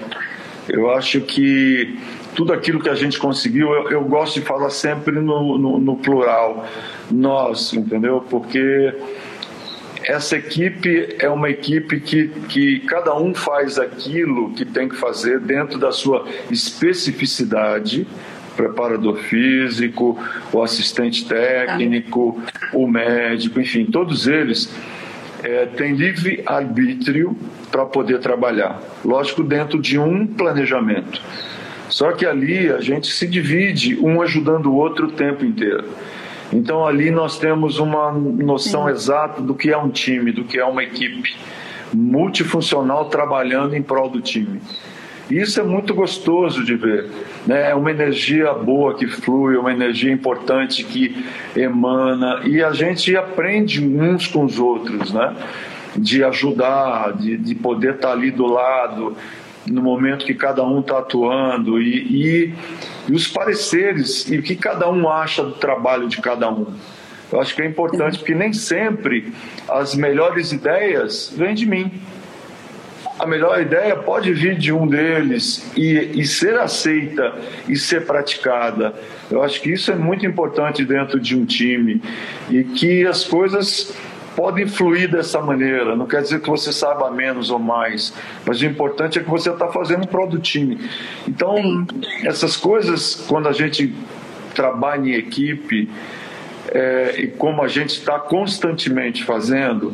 Eu 0.67 0.91
acho 0.93 1.21
que 1.21 1.99
tudo 2.35 2.55
aquilo 2.55 2.81
que 2.81 2.89
a 2.89 2.95
gente 2.95 3.19
conseguiu, 3.19 3.71
eu, 3.71 3.91
eu 3.91 4.05
gosto 4.05 4.41
de 4.41 4.47
falar 4.47 4.71
sempre 4.71 5.21
no, 5.21 5.59
no, 5.59 5.79
no 5.79 5.97
plural, 5.99 6.67
nós, 7.11 7.75
entendeu? 7.75 8.25
Porque 8.31 8.95
essa 10.09 10.39
equipe 10.39 11.17
é 11.19 11.29
uma 11.29 11.51
equipe 11.51 12.01
que, 12.01 12.29
que 12.49 12.81
cada 12.81 13.15
um 13.15 13.35
faz 13.35 13.79
aquilo 13.79 14.55
que 14.55 14.65
tem 14.65 14.89
que 14.89 14.97
fazer 14.97 15.39
dentro 15.39 15.79
da 15.79 15.93
sua 15.93 16.27
especificidade 16.51 18.07
preparador 18.57 19.19
físico, 19.19 20.19
o 20.51 20.63
assistente 20.63 21.27
técnico, 21.27 22.43
o 22.73 22.89
médico, 22.89 23.61
enfim, 23.61 23.85
todos 23.85 24.27
eles 24.27 24.75
é, 25.45 25.67
têm 25.67 25.95
livre 25.95 26.43
arbítrio 26.47 27.37
para 27.71 27.85
poder 27.85 28.19
trabalhar. 28.19 28.81
Lógico, 29.05 29.45
dentro 29.45 29.79
de 29.79 29.99
um 29.99 30.27
planejamento. 30.27 31.23
Só 31.91 32.13
que 32.13 32.25
ali 32.25 32.71
a 32.71 32.81
gente 32.81 33.13
se 33.13 33.27
divide, 33.27 33.95
um 34.01 34.23
ajudando 34.23 34.73
o 34.73 34.75
outro 34.75 35.07
o 35.07 35.13
tempo 35.13 35.45
inteiro. 35.45 35.85
Então 36.53 36.87
ali 36.87 37.11
nós 37.11 37.39
temos 37.39 37.79
uma 37.79 38.11
noção 38.13 38.85
Sim. 38.85 38.91
exata 38.91 39.43
do 39.43 39.55
que 39.55 39.71
é 39.71 39.77
um 39.77 39.91
time, 39.91 40.33
do 40.33 40.45
que 40.45 40.59
é 40.59 40.65
uma 40.65 40.83
equipe 40.83 41.37
multifuncional 41.93 43.07
trabalhando 43.07 43.75
em 43.75 43.83
prol 43.83 44.09
do 44.09 44.21
time. 44.21 44.61
Isso 45.31 45.61
é 45.61 45.63
muito 45.63 45.95
gostoso 45.95 46.65
de 46.65 46.75
ver. 46.75 47.07
Né? 47.47 47.71
É 47.71 47.75
uma 47.75 47.91
energia 47.91 48.53
boa 48.55 48.95
que 48.95 49.07
flui, 49.07 49.57
uma 49.57 49.73
energia 49.73 50.11
importante 50.11 50.83
que 50.83 51.23
emana 51.55 52.41
e 52.45 52.63
a 52.63 52.73
gente 52.73 53.15
aprende 53.15 53.85
uns 53.85 54.27
com 54.27 54.45
os 54.45 54.59
outros, 54.59 55.13
né? 55.13 55.35
de 55.97 56.25
ajudar, 56.25 57.13
de, 57.13 57.37
de 57.37 57.55
poder 57.55 57.95
estar 57.95 58.13
ali 58.13 58.31
do 58.31 58.47
lado, 58.47 59.17
no 59.67 59.83
momento 59.83 60.25
que 60.25 60.35
cada 60.35 60.65
um 60.65 60.81
está 60.81 60.99
atuando 60.99 61.81
e, 61.81 61.97
e, 61.97 62.55
e, 63.09 63.13
os 63.13 63.27
pareceres 63.27 64.29
e 64.29 64.39
o 64.39 64.43
que 64.43 64.55
cada 64.55 64.91
um 64.91 65.09
acha 65.09 65.43
do 65.43 65.53
trabalho 65.53 66.09
de 66.09 66.21
cada 66.21 66.51
um. 66.51 66.75
Eu 67.31 67.41
acho 67.41 67.55
que 67.55 67.63
é 67.63 67.67
importante 67.67 68.19
porque 68.19 68.35
nem 68.35 68.53
sempre 68.53 69.33
as 69.69 69.95
melhores 69.95 70.53
ideias 70.53 71.33
vêm 71.37 71.55
de 71.55 71.67
mim. 71.67 71.93
A 73.19 73.27
melhor 73.27 73.61
ideia 73.61 73.97
pode 73.97 74.33
vir 74.33 74.57
de 74.57 74.73
um 74.73 74.87
deles 74.87 75.71
e, 75.77 76.21
e 76.21 76.25
ser 76.25 76.59
aceita 76.59 77.35
e 77.69 77.77
ser 77.77 78.07
praticada. 78.07 78.95
Eu 79.31 79.43
acho 79.43 79.61
que 79.61 79.73
isso 79.73 79.91
é 79.91 79.97
muito 79.97 80.25
importante 80.25 80.85
dentro 80.85 81.19
de 81.19 81.37
um 81.37 81.45
time 81.45 82.01
e 82.49 82.63
que 82.63 83.05
as 83.05 83.25
coisas 83.25 83.93
podem 84.39 84.69
fluir 84.69 85.11
dessa 85.11 85.41
maneira. 85.41 85.97
Não 85.97 86.07
quer 86.07 86.23
dizer 86.23 86.41
que 86.41 86.49
você 86.49 86.73
saiba 86.73 87.11
menos 87.11 87.51
ou 87.51 87.59
mais, 87.59 88.15
mas 88.47 88.61
o 88.61 88.67
importante 88.67 89.19
é 89.19 89.23
que 89.25 89.29
você 89.29 89.51
está 89.51 89.67
fazendo 89.67 90.07
para 90.07 90.25
do 90.27 90.39
time. 90.39 90.79
Então, 91.27 91.85
essas 92.23 92.57
coisas, 92.57 93.17
quando 93.27 93.49
a 93.49 93.53
gente 93.53 93.93
trabalha 94.55 95.09
em 95.09 95.15
equipe, 95.15 95.91
é, 96.69 97.17
e 97.19 97.27
como 97.27 97.65
a 97.65 97.67
gente 97.67 97.91
está 97.91 98.17
constantemente 98.21 99.25
fazendo, 99.25 99.93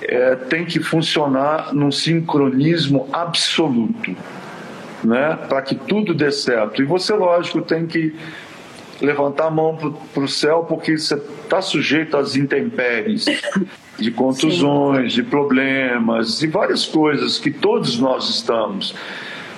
é, 0.00 0.36
tem 0.36 0.64
que 0.64 0.78
funcionar 0.78 1.74
num 1.74 1.90
sincronismo 1.90 3.08
absoluto, 3.12 4.14
né? 5.02 5.36
para 5.48 5.60
que 5.60 5.74
tudo 5.74 6.14
dê 6.14 6.30
certo. 6.30 6.80
E 6.80 6.84
você, 6.84 7.12
lógico, 7.14 7.60
tem 7.62 7.84
que 7.84 8.14
levantar 9.00 9.46
a 9.46 9.50
mão 9.50 9.76
para 10.12 10.22
o 10.22 10.28
céu 10.28 10.64
porque 10.68 10.96
você 10.96 11.14
está 11.14 11.60
sujeito 11.60 12.16
às 12.16 12.36
intempéries 12.36 13.26
de 13.98 14.10
contusões, 14.10 15.12
Sim. 15.12 15.22
de 15.22 15.28
problemas, 15.28 16.38
de 16.38 16.46
várias 16.46 16.86
coisas 16.86 17.38
que 17.38 17.50
todos 17.50 17.98
nós 17.98 18.28
estamos. 18.28 18.94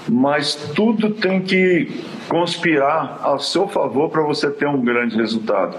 Mas 0.08 0.54
tudo 0.74 1.10
tem 1.10 1.40
que 1.42 1.88
conspirar 2.28 3.20
ao 3.22 3.38
seu 3.38 3.68
favor 3.68 4.10
para 4.10 4.22
você 4.22 4.50
ter 4.50 4.66
um 4.66 4.80
grande 4.80 5.16
resultado. 5.16 5.76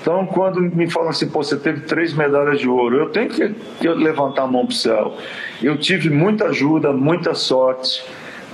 Então, 0.00 0.26
quando 0.26 0.60
me 0.60 0.90
falam 0.90 1.10
assim, 1.10 1.28
Pô, 1.28 1.44
você 1.44 1.56
teve 1.56 1.82
três 1.82 2.12
medalhas 2.12 2.58
de 2.58 2.68
ouro, 2.68 2.96
eu 2.96 3.10
tenho 3.10 3.28
que 3.28 3.54
levantar 3.88 4.42
a 4.42 4.46
mão 4.48 4.66
para 4.66 4.72
o 4.72 4.76
céu. 4.76 5.16
Eu 5.62 5.78
tive 5.78 6.10
muita 6.10 6.46
ajuda, 6.46 6.92
muita 6.92 7.34
sorte 7.34 8.04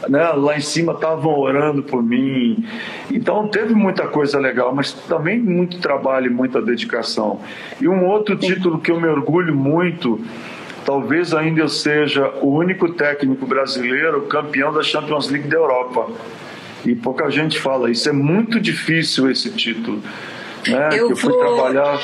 né, 0.09 0.29
lá 0.33 0.57
em 0.57 0.61
cima 0.61 0.93
estavam 0.93 1.39
orando 1.39 1.83
por 1.83 2.03
mim. 2.03 2.65
Então 3.11 3.49
teve 3.49 3.75
muita 3.75 4.07
coisa 4.07 4.39
legal, 4.39 4.75
mas 4.75 4.93
também 4.93 5.39
muito 5.39 5.79
trabalho 5.81 6.27
e 6.27 6.31
muita 6.31 6.61
dedicação. 6.61 7.41
E 7.81 7.89
um 7.89 8.05
outro 8.07 8.37
título 8.37 8.79
que 8.79 8.91
eu 8.91 9.01
me 9.01 9.09
orgulho 9.09 9.55
muito, 9.55 10.21
talvez 10.85 11.35
ainda 11.35 11.61
eu 11.61 11.69
seja 11.69 12.33
o 12.41 12.51
único 12.51 12.91
técnico 12.93 13.47
brasileiro 13.47 14.23
campeão 14.23 14.73
da 14.73 14.83
Champions 14.83 15.29
League 15.29 15.49
da 15.49 15.57
Europa. 15.57 16.09
E 16.85 16.95
pouca 16.95 17.31
gente 17.31 17.59
fala, 17.59 17.91
isso 17.91 18.09
é 18.09 18.13
muito 18.13 18.61
difícil 18.61 19.31
esse 19.31 19.51
título. 19.51 20.01
Né? 20.67 20.91
Eu, 20.93 21.11
eu 21.11 21.17
fui 21.17 21.33
vou... 21.33 21.41
trabalhar 21.41 21.99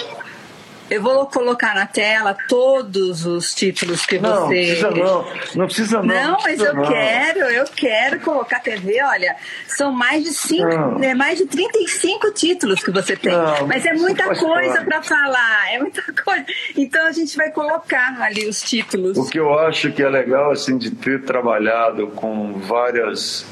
eu 0.91 1.01
vou 1.01 1.27
colocar 1.27 1.75
na 1.75 1.87
tela 1.87 2.37
todos 2.49 3.25
os 3.25 3.55
títulos 3.55 4.05
que 4.05 4.19
não, 4.19 4.47
você. 4.47 4.47
Não, 4.47 4.49
precisa 4.49 4.91
não. 4.91 5.27
Não 5.55 5.67
precisa 5.67 6.03
não. 6.03 6.15
Não, 6.15 6.39
mas 6.43 6.61
eu 6.61 6.75
não. 6.75 6.83
quero, 6.85 7.39
eu 7.41 7.65
quero 7.65 8.21
colocar 8.21 8.61
TV. 8.61 9.03
Olha, 9.03 9.35
são 9.67 9.91
mais 9.91 10.23
de 10.23 10.33
cinco, 10.33 11.03
é, 11.03 11.15
mais 11.15 11.39
de 11.39 11.47
35 11.47 12.31
títulos 12.33 12.83
que 12.83 12.91
você 12.91 13.17
tem. 13.17 13.33
Mas 13.67 13.87
é 13.87 13.95
muita 13.95 14.35
coisa 14.35 14.83
para 14.85 15.03
falar, 15.03 15.73
é 15.73 15.79
muita 15.79 16.03
coisa. 16.23 16.45
Então 16.77 17.07
a 17.07 17.13
gente 17.13 17.37
vai 17.37 17.51
colocar 17.51 18.21
ali 18.21 18.47
os 18.47 18.61
títulos. 18.61 19.17
O 19.17 19.29
que 19.29 19.39
eu 19.39 19.59
acho 19.59 19.91
que 19.93 20.03
é 20.03 20.09
legal 20.09 20.51
assim 20.51 20.77
de 20.77 20.91
ter 20.91 21.23
trabalhado 21.23 22.09
com 22.09 22.59
várias 22.61 23.47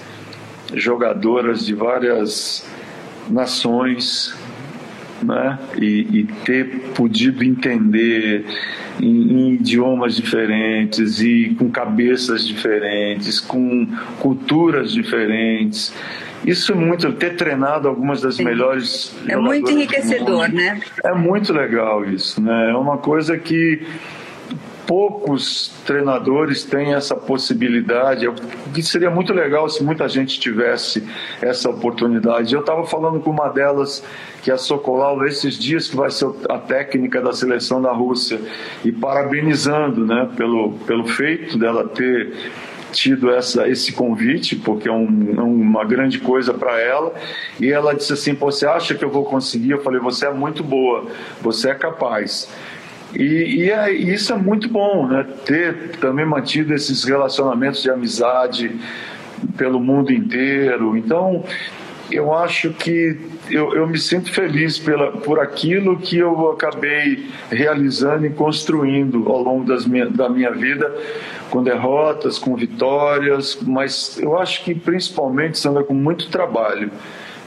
jogadoras 0.74 1.64
de 1.64 1.74
várias 1.74 2.64
nações, 3.28 4.34
né? 5.22 5.58
E, 5.76 6.06
e 6.20 6.24
ter 6.44 6.64
podido 6.94 7.44
entender 7.44 8.44
em, 9.00 9.06
em, 9.06 9.52
idiomas 9.54 10.16
diferentes 10.16 11.20
e 11.20 11.54
com 11.58 11.70
cabeças 11.70 12.46
diferentes, 12.46 13.40
com 13.40 13.86
culturas 14.18 14.92
diferentes. 14.92 15.94
Isso 16.44 16.72
é 16.72 16.74
muito, 16.74 17.12
ter 17.12 17.36
treinado 17.36 17.88
algumas 17.88 18.20
das 18.20 18.36
Sim. 18.36 18.44
melhores. 18.44 19.14
É 19.28 19.36
muito 19.36 19.70
enriquecedor, 19.70 20.48
né? 20.48 20.80
É 21.04 21.14
muito 21.14 21.52
legal 21.52 22.04
isso, 22.04 22.40
né? 22.42 22.70
É 22.70 22.74
uma 22.74 22.98
coisa 22.98 23.38
que 23.38 23.86
poucos 24.92 25.72
treinadores 25.86 26.64
têm 26.64 26.92
essa 26.92 27.16
possibilidade. 27.16 28.30
Que 28.74 28.82
seria 28.82 29.10
muito 29.10 29.32
legal 29.32 29.66
se 29.70 29.82
muita 29.82 30.06
gente 30.06 30.38
tivesse 30.38 31.02
essa 31.40 31.70
oportunidade. 31.70 32.52
Eu 32.52 32.60
estava 32.60 32.84
falando 32.84 33.18
com 33.18 33.30
uma 33.30 33.48
delas, 33.48 34.04
que 34.42 34.50
é 34.50 34.54
a 34.54 34.58
Sokolau, 34.58 35.24
esses 35.24 35.58
dias, 35.58 35.88
que 35.88 35.96
vai 35.96 36.10
ser 36.10 36.28
a 36.46 36.58
técnica 36.58 37.22
da 37.22 37.32
seleção 37.32 37.80
da 37.80 37.90
Rússia, 37.90 38.38
e 38.84 38.92
parabenizando 38.92 40.04
né, 40.04 40.28
pelo, 40.36 40.72
pelo 40.86 41.06
feito 41.06 41.56
dela 41.56 41.88
ter 41.88 42.34
tido 42.92 43.30
essa, 43.30 43.66
esse 43.66 43.94
convite, 43.94 44.56
porque 44.56 44.90
é, 44.90 44.92
um, 44.92 45.34
é 45.38 45.40
uma 45.40 45.86
grande 45.86 46.18
coisa 46.18 46.52
para 46.52 46.78
ela. 46.78 47.14
E 47.58 47.72
ela 47.72 47.94
disse 47.94 48.12
assim: 48.12 48.34
Você 48.34 48.66
acha 48.66 48.94
que 48.94 49.02
eu 49.02 49.10
vou 49.10 49.24
conseguir? 49.24 49.70
Eu 49.70 49.82
falei: 49.82 50.00
Você 50.00 50.26
é 50.26 50.30
muito 50.30 50.62
boa, 50.62 51.06
você 51.40 51.70
é 51.70 51.74
capaz. 51.74 52.46
E, 53.14 53.64
e, 53.64 53.70
é, 53.70 53.92
isso 53.92 54.32
é 54.32 54.36
muito 54.36 54.68
bom, 54.68 55.06
né? 55.06 55.26
Ter 55.44 55.96
também 56.00 56.24
mantido 56.24 56.74
esses 56.74 57.04
relacionamentos 57.04 57.82
de 57.82 57.90
amizade 57.90 58.70
pelo 59.56 59.78
mundo 59.80 60.12
inteiro. 60.12 60.96
Então, 60.96 61.44
eu 62.10 62.32
acho 62.34 62.70
que 62.70 63.18
eu, 63.50 63.74
eu 63.74 63.86
me 63.86 63.98
sinto 63.98 64.32
feliz 64.32 64.78
pela, 64.78 65.12
por 65.12 65.38
aquilo 65.38 65.98
que 65.98 66.18
eu 66.18 66.50
acabei 66.50 67.26
realizando 67.50 68.26
e 68.26 68.30
construindo 68.30 69.30
ao 69.30 69.42
longo 69.42 69.64
das 69.64 69.86
minha, 69.86 70.06
da 70.06 70.28
minha 70.28 70.50
vida, 70.50 70.94
com 71.50 71.62
derrotas, 71.62 72.38
com 72.38 72.54
vitórias, 72.56 73.58
mas 73.62 74.18
eu 74.18 74.38
acho 74.38 74.64
que 74.64 74.74
principalmente, 74.74 75.58
Sandra, 75.58 75.84
com 75.84 75.94
muito 75.94 76.28
trabalho 76.28 76.90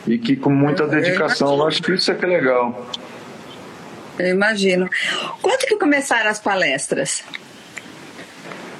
e 0.07 0.17
que 0.17 0.35
com 0.35 0.51
muita 0.51 0.87
dedicação. 0.87 1.57
Eu 1.57 1.67
acho 1.67 1.81
que 1.81 1.93
isso 1.93 2.11
é 2.11 2.15
que 2.15 2.25
é 2.25 2.27
legal. 2.27 2.87
Eu 4.17 4.27
imagino. 4.27 4.89
Quando 5.41 5.65
que 5.65 5.75
começaram 5.75 6.29
as 6.29 6.39
palestras? 6.39 7.23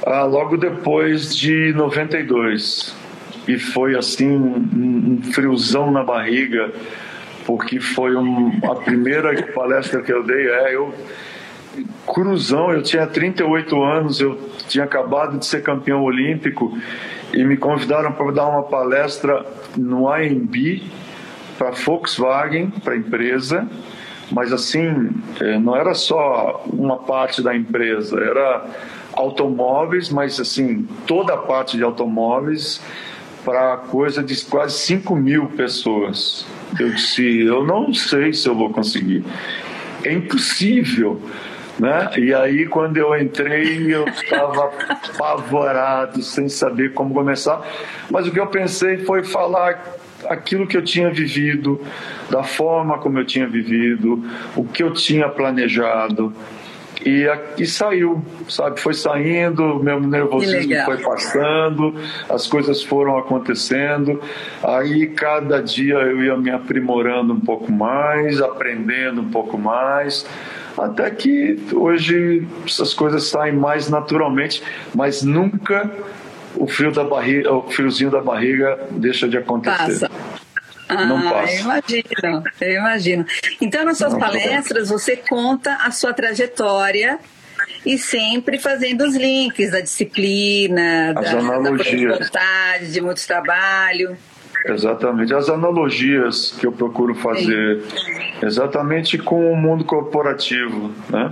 Ah, 0.06 0.24
logo 0.24 0.58
depois 0.58 1.36
de 1.36 1.74
92. 1.74 2.96
E 3.48 3.60
foi 3.60 3.96
assim 3.96 4.30
um, 4.30 5.20
um 5.20 5.32
friozão 5.32 5.92
na 5.92 6.04
barriga, 6.04 6.72
porque 7.46 7.80
foi 7.80 8.16
um, 8.16 8.60
a 8.64 8.76
primeira 8.76 9.44
palestra 9.52 10.02
que 10.02 10.12
eu 10.12 10.24
dei. 10.24 10.48
É, 10.48 10.76
eu 10.76 10.94
cruzão, 12.08 12.72
eu 12.72 12.82
tinha 12.82 13.06
38 13.06 13.84
anos, 13.84 14.22
eu 14.22 14.40
tinha 14.68 14.86
acabado 14.86 15.38
de 15.38 15.46
ser 15.46 15.62
campeão 15.62 16.04
olímpico 16.04 16.78
e 17.34 17.44
me 17.44 17.58
convidaram 17.58 18.14
para 18.14 18.32
dar 18.32 18.48
uma 18.48 18.64
palestra 18.64 19.46
no 19.76 20.08
AMB 20.08 20.84
para 21.58 21.72
Volkswagen, 21.72 22.70
para 22.70 22.94
a 22.94 22.98
empresa 22.98 23.68
mas 24.32 24.52
assim, 24.52 25.10
é, 25.40 25.58
não 25.58 25.76
era 25.76 25.94
só 25.94 26.64
uma 26.68 26.98
parte 26.98 27.42
da 27.42 27.56
empresa, 27.56 28.20
era 28.20 28.66
automóveis, 29.14 30.10
mas 30.10 30.40
assim, 30.40 30.88
toda 31.08 31.34
a 31.34 31.38
parte 31.38 31.78
de 31.78 31.84
automóveis 31.84 32.82
para 33.44 33.78
coisa 33.78 34.24
de 34.24 34.36
quase 34.46 34.80
5 34.80 35.16
mil 35.16 35.48
pessoas. 35.48 36.46
Eu 36.80 36.90
disse, 36.90 37.42
eu 37.42 37.64
não 37.66 37.94
sei 37.94 38.34
se 38.34 38.48
eu 38.48 38.56
vou 38.56 38.72
conseguir. 38.72 39.24
É 40.04 40.12
impossível. 40.12 41.22
Né? 41.78 42.10
E 42.18 42.34
aí, 42.34 42.66
quando 42.66 42.98
eu 42.98 43.16
entrei, 43.18 43.94
eu 43.94 44.08
estava 44.08 44.72
apavorado, 45.14 46.24
sem 46.24 46.50
saber 46.50 46.94
como 46.94 47.14
começar. 47.14 47.62
Mas 48.10 48.26
o 48.26 48.32
que 48.32 48.40
eu 48.40 48.48
pensei 48.48 48.98
foi 49.00 49.24
falar 49.24 49.84
aquilo 50.30 50.68
que 50.68 50.78
eu 50.78 50.84
tinha 50.84 51.10
vivido, 51.10 51.82
da 52.30 52.44
forma 52.44 52.98
como 52.98 53.20
eu 53.20 53.26
tinha 53.26 53.48
vivido, 53.48 54.24
o 54.56 54.64
que 54.64 54.84
eu 54.84 54.92
tinha 54.92 55.30
planejado. 55.30 56.34
E, 57.06 57.26
e 57.58 57.68
saiu, 57.68 58.24
sabe? 58.50 58.80
Foi 58.80 58.94
saindo, 58.94 59.80
meu 59.84 60.00
nervosismo 60.00 60.74
foi 60.86 60.98
passando, 60.98 61.94
as 62.28 62.48
coisas 62.48 62.82
foram 62.82 63.18
acontecendo. 63.18 64.20
Aí 64.64 65.08
cada 65.08 65.62
dia 65.62 65.96
eu 65.96 66.24
ia 66.24 66.38
me 66.38 66.50
aprimorando 66.50 67.34
um 67.34 67.40
pouco 67.40 67.72
mais, 67.72 68.42
aprendendo 68.42 69.22
um 69.22 69.30
pouco 69.30 69.58
mais 69.58 70.26
até 70.78 71.10
que 71.10 71.58
hoje 71.74 72.46
essas 72.66 72.94
coisas 72.94 73.26
saem 73.28 73.54
mais 73.54 73.90
naturalmente, 73.90 74.62
mas 74.94 75.24
nunca 75.24 75.90
o 76.56 76.68
frio 76.68 76.92
da 76.92 77.04
barriga, 77.04 77.54
o 77.54 77.70
friozinho 77.70 78.12
da 78.12 78.22
barriga 78.22 78.80
deixa 78.92 79.28
de 79.28 79.38
acontecer. 79.38 80.08
Passa. 80.08 80.12
Ah, 80.88 81.06
não 81.06 81.22
passa. 81.22 81.54
Eu 81.54 81.60
imagino, 81.62 82.44
eu 82.62 82.72
imagino. 82.74 83.26
Então, 83.60 83.84
nas 83.84 83.98
suas 83.98 84.14
não, 84.14 84.20
palestras, 84.20 84.90
você 84.90 85.16
conta 85.18 85.76
a 85.76 85.92
sua 85.92 86.14
trajetória 86.14 87.20
e 87.86 87.98
sempre 87.98 88.60
fazendo 88.60 89.04
os 89.04 89.16
links 89.16 89.72
da 89.72 89.80
disciplina, 89.80 91.14
As 91.16 91.32
da, 91.32 91.40
analogias. 91.40 92.20
da 92.20 92.26
vontade, 92.26 92.92
de 92.92 93.02
muito 93.02 93.26
trabalho. 93.26 94.18
Exatamente, 94.66 95.32
as 95.34 95.48
analogias 95.48 96.56
que 96.60 96.66
eu 96.66 96.72
procuro 96.72 97.14
fazer, 97.14 97.84
Sim. 97.84 98.46
exatamente 98.46 99.16
com 99.18 99.52
o 99.52 99.56
mundo 99.56 99.86
corporativo, 99.86 100.92
né? 101.08 101.32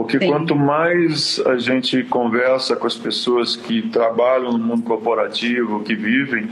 Porque 0.00 0.18
Sim. 0.18 0.28
quanto 0.28 0.56
mais 0.56 1.38
a 1.44 1.58
gente 1.58 2.02
conversa 2.04 2.74
com 2.74 2.86
as 2.86 2.96
pessoas 2.96 3.54
que 3.54 3.82
trabalham 3.82 4.52
no 4.52 4.58
mundo 4.58 4.82
corporativo, 4.82 5.82
que 5.82 5.94
vivem, 5.94 6.48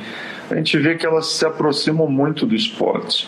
a 0.51 0.55
gente 0.57 0.77
vê 0.77 0.97
que 0.97 1.07
elas 1.07 1.29
se 1.29 1.47
aproximam 1.47 2.07
muito 2.07 2.45
do 2.45 2.55
esporte. 2.55 3.27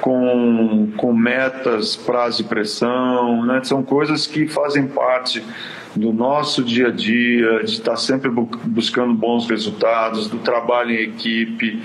Com, 0.00 0.92
com 0.96 1.12
metas, 1.12 1.96
prazo 1.96 2.42
e 2.42 2.44
pressão, 2.44 3.44
né? 3.44 3.60
são 3.64 3.82
coisas 3.82 4.28
que 4.28 4.46
fazem 4.46 4.86
parte 4.86 5.42
do 5.96 6.12
nosso 6.12 6.62
dia 6.62 6.86
a 6.86 6.90
dia, 6.92 7.64
de 7.64 7.72
estar 7.72 7.96
sempre 7.96 8.30
buscando 8.30 9.12
bons 9.12 9.50
resultados, 9.50 10.28
do 10.28 10.38
trabalho 10.38 10.92
em 10.92 11.02
equipe, 11.02 11.82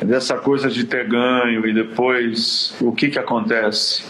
dessa 0.00 0.36
coisa 0.36 0.70
de 0.70 0.84
ter 0.84 1.08
ganho 1.08 1.66
e 1.66 1.74
depois 1.74 2.72
o 2.80 2.92
que, 2.92 3.08
que 3.08 3.18
acontece 3.18 4.04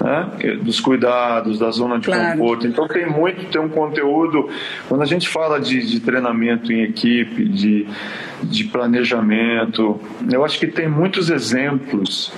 né? 0.00 0.56
dos 0.62 0.80
cuidados, 0.80 1.58
da 1.58 1.70
zona 1.70 1.98
de 1.98 2.06
claro. 2.06 2.38
conforto. 2.38 2.66
Então 2.66 2.88
tem 2.88 3.06
muito, 3.06 3.44
tem 3.46 3.60
um 3.60 3.68
conteúdo. 3.68 4.48
Quando 4.88 5.02
a 5.02 5.06
gente 5.06 5.28
fala 5.28 5.60
de, 5.60 5.86
de 5.86 6.00
treinamento 6.00 6.72
em 6.72 6.82
equipe, 6.82 7.44
de, 7.44 7.86
de 8.42 8.64
planejamento, 8.64 10.00
eu 10.30 10.44
acho 10.44 10.58
que 10.58 10.66
tem 10.66 10.88
muitos 10.88 11.30
exemplos 11.30 12.32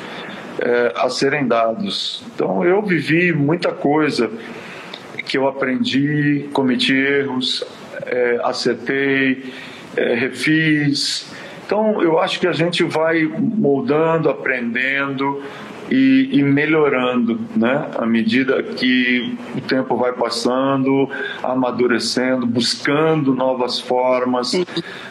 é, 0.61 0.93
a 0.97 1.09
serem 1.09 1.47
dados. 1.47 2.25
Então 2.35 2.65
eu 2.65 2.83
vivi 2.83 3.33
muita 3.33 3.71
coisa 3.71 4.31
que 5.25 5.39
eu 5.39 5.47
aprendi, 5.47 6.49
cometi 6.53 6.95
erros, 6.95 7.65
é, 8.05 8.41
acertei, 8.43 9.45
é, 9.97 10.15
refiz. 10.15 11.33
Então 11.65 12.03
eu 12.03 12.19
acho 12.19 12.41
que 12.41 12.47
a 12.47 12.53
gente 12.53 12.83
vai 12.83 13.23
moldando, 13.23 14.29
aprendendo, 14.29 15.43
e, 15.91 16.29
e, 16.33 16.43
melhorando, 16.43 17.39
né? 17.55 17.91
À 17.99 18.07
medida 18.07 18.63
que 18.63 19.37
o 19.57 19.61
tempo 19.61 19.97
vai 19.97 20.13
passando, 20.13 21.09
amadurecendo, 21.43 22.47
buscando 22.47 23.35
novas 23.35 23.81
formas, 23.81 24.53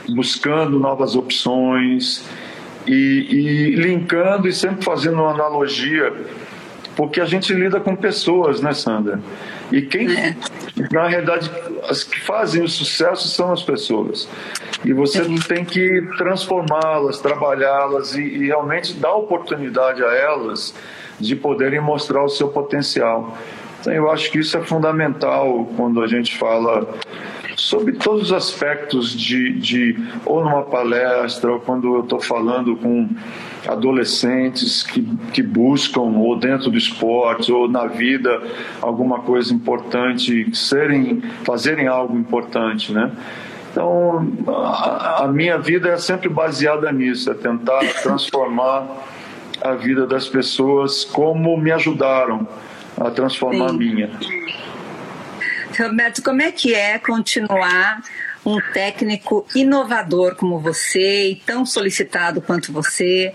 buscando 0.10 0.80
novas 0.80 1.16
opções 1.16 2.26
e, 2.88 3.28
e 3.30 3.76
linkando 3.76 4.48
e 4.48 4.54
sempre 4.54 4.84
fazendo 4.84 5.22
uma 5.22 5.32
analogia, 5.32 6.14
porque 6.96 7.22
a 7.22 7.26
gente 7.26 7.54
lida 7.54 7.80
com 7.80 7.96
pessoas, 7.96 8.62
né, 8.62 8.74
Sandra? 8.74 9.20
E 9.72 9.82
quem, 9.82 10.12
é. 10.12 10.36
na 10.92 11.08
realidade, 11.08 11.50
as 11.90 12.04
que 12.04 12.20
fazem 12.20 12.64
o 12.64 12.68
sucesso 12.68 13.28
são 13.28 13.52
as 13.52 13.64
pessoas. 13.64 14.28
E 14.84 14.92
você 14.94 15.24
tem 15.48 15.64
que 15.64 16.02
transformá-las, 16.18 17.20
trabalhá-las 17.20 18.16
e, 18.16 18.22
e 18.22 18.48
realmente 18.48 18.94
dar 18.94 19.14
oportunidade 19.14 20.04
a 20.04 20.14
elas 20.14 20.74
de 21.20 21.36
poderem 21.36 21.80
mostrar 21.80 22.24
o 22.24 22.30
seu 22.30 22.50
potencial. 22.50 23.38
Então, 23.80 23.94
eu 23.94 24.12
acho 24.12 24.32
que 24.32 24.40
isso 24.40 24.58
é 24.58 24.62
fundamental 24.62 25.70
quando 25.78 26.02
a 26.02 26.08
gente 26.08 26.38
fala 26.38 26.88
sobre 27.56 27.94
todos 27.94 28.24
os 28.24 28.34
aspectos 28.34 29.12
de, 29.12 29.54
de 29.54 29.98
ou 30.26 30.44
numa 30.44 30.64
palestra, 30.64 31.52
ou 31.52 31.60
quando 31.60 31.96
eu 31.96 32.02
estou 32.02 32.20
falando 32.20 32.76
com 32.76 33.10
adolescentes 33.68 34.84
que, 34.84 35.02
que 35.34 35.44
buscam, 35.44 36.02
ou 36.02 36.36
dentro 36.36 36.72
do 36.72 36.78
esporte, 36.78 37.52
ou 37.52 37.68
na 37.68 37.86
vida, 37.86 38.42
alguma 38.82 39.20
coisa 39.20 39.54
importante, 39.54 40.56
serem, 40.56 41.22
fazerem 41.44 41.88
algo 41.88 42.18
importante, 42.18 42.92
né? 42.92 43.12
Então, 43.72 44.28
a, 44.48 45.24
a 45.24 45.28
minha 45.28 45.58
vida 45.58 45.90
é 45.90 45.98
sempre 45.98 46.28
baseada 46.28 46.92
nisso, 46.92 47.32
é 47.32 47.34
tentar 47.34 47.80
transformar 48.02 48.86
a 49.62 49.74
vida 49.74 50.06
das 50.06 50.28
pessoas 50.28 51.06
como 51.06 51.56
me 51.58 51.72
ajudaram 51.72 52.48
a 53.00 53.10
transformar 53.12 53.70
Sim. 53.70 53.76
a 53.76 53.78
minha. 53.78 54.10
Roberto, 55.80 56.24
como 56.24 56.42
é 56.42 56.52
que 56.52 56.74
é 56.74 56.98
continuar 56.98 58.02
um 58.46 58.60
técnico 58.74 59.46
inovador 59.56 60.36
como 60.36 60.60
você 60.60 61.32
e 61.32 61.36
tão 61.36 61.66
solicitado 61.66 62.42
quanto 62.42 62.72
você? 62.72 63.34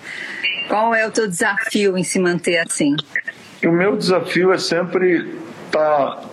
Qual 0.69 0.95
é 0.95 1.07
o 1.07 1.11
teu 1.11 1.29
desafio 1.29 1.97
em 1.97 2.03
se 2.03 2.19
manter 2.19 2.59
assim? 2.59 2.97
O 3.65 3.71
meu 3.71 3.97
desafio 3.97 4.53
é 4.53 4.59
sempre 4.59 5.39
estar 5.67 6.17
tá 6.17 6.29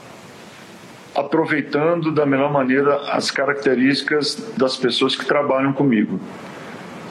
aproveitando 1.16 2.12
da 2.12 2.26
melhor 2.26 2.52
maneira 2.52 2.96
as 3.12 3.30
características 3.30 4.54
das 4.58 4.76
pessoas 4.76 5.16
que 5.16 5.26
trabalham 5.26 5.74
comigo. 5.74 6.20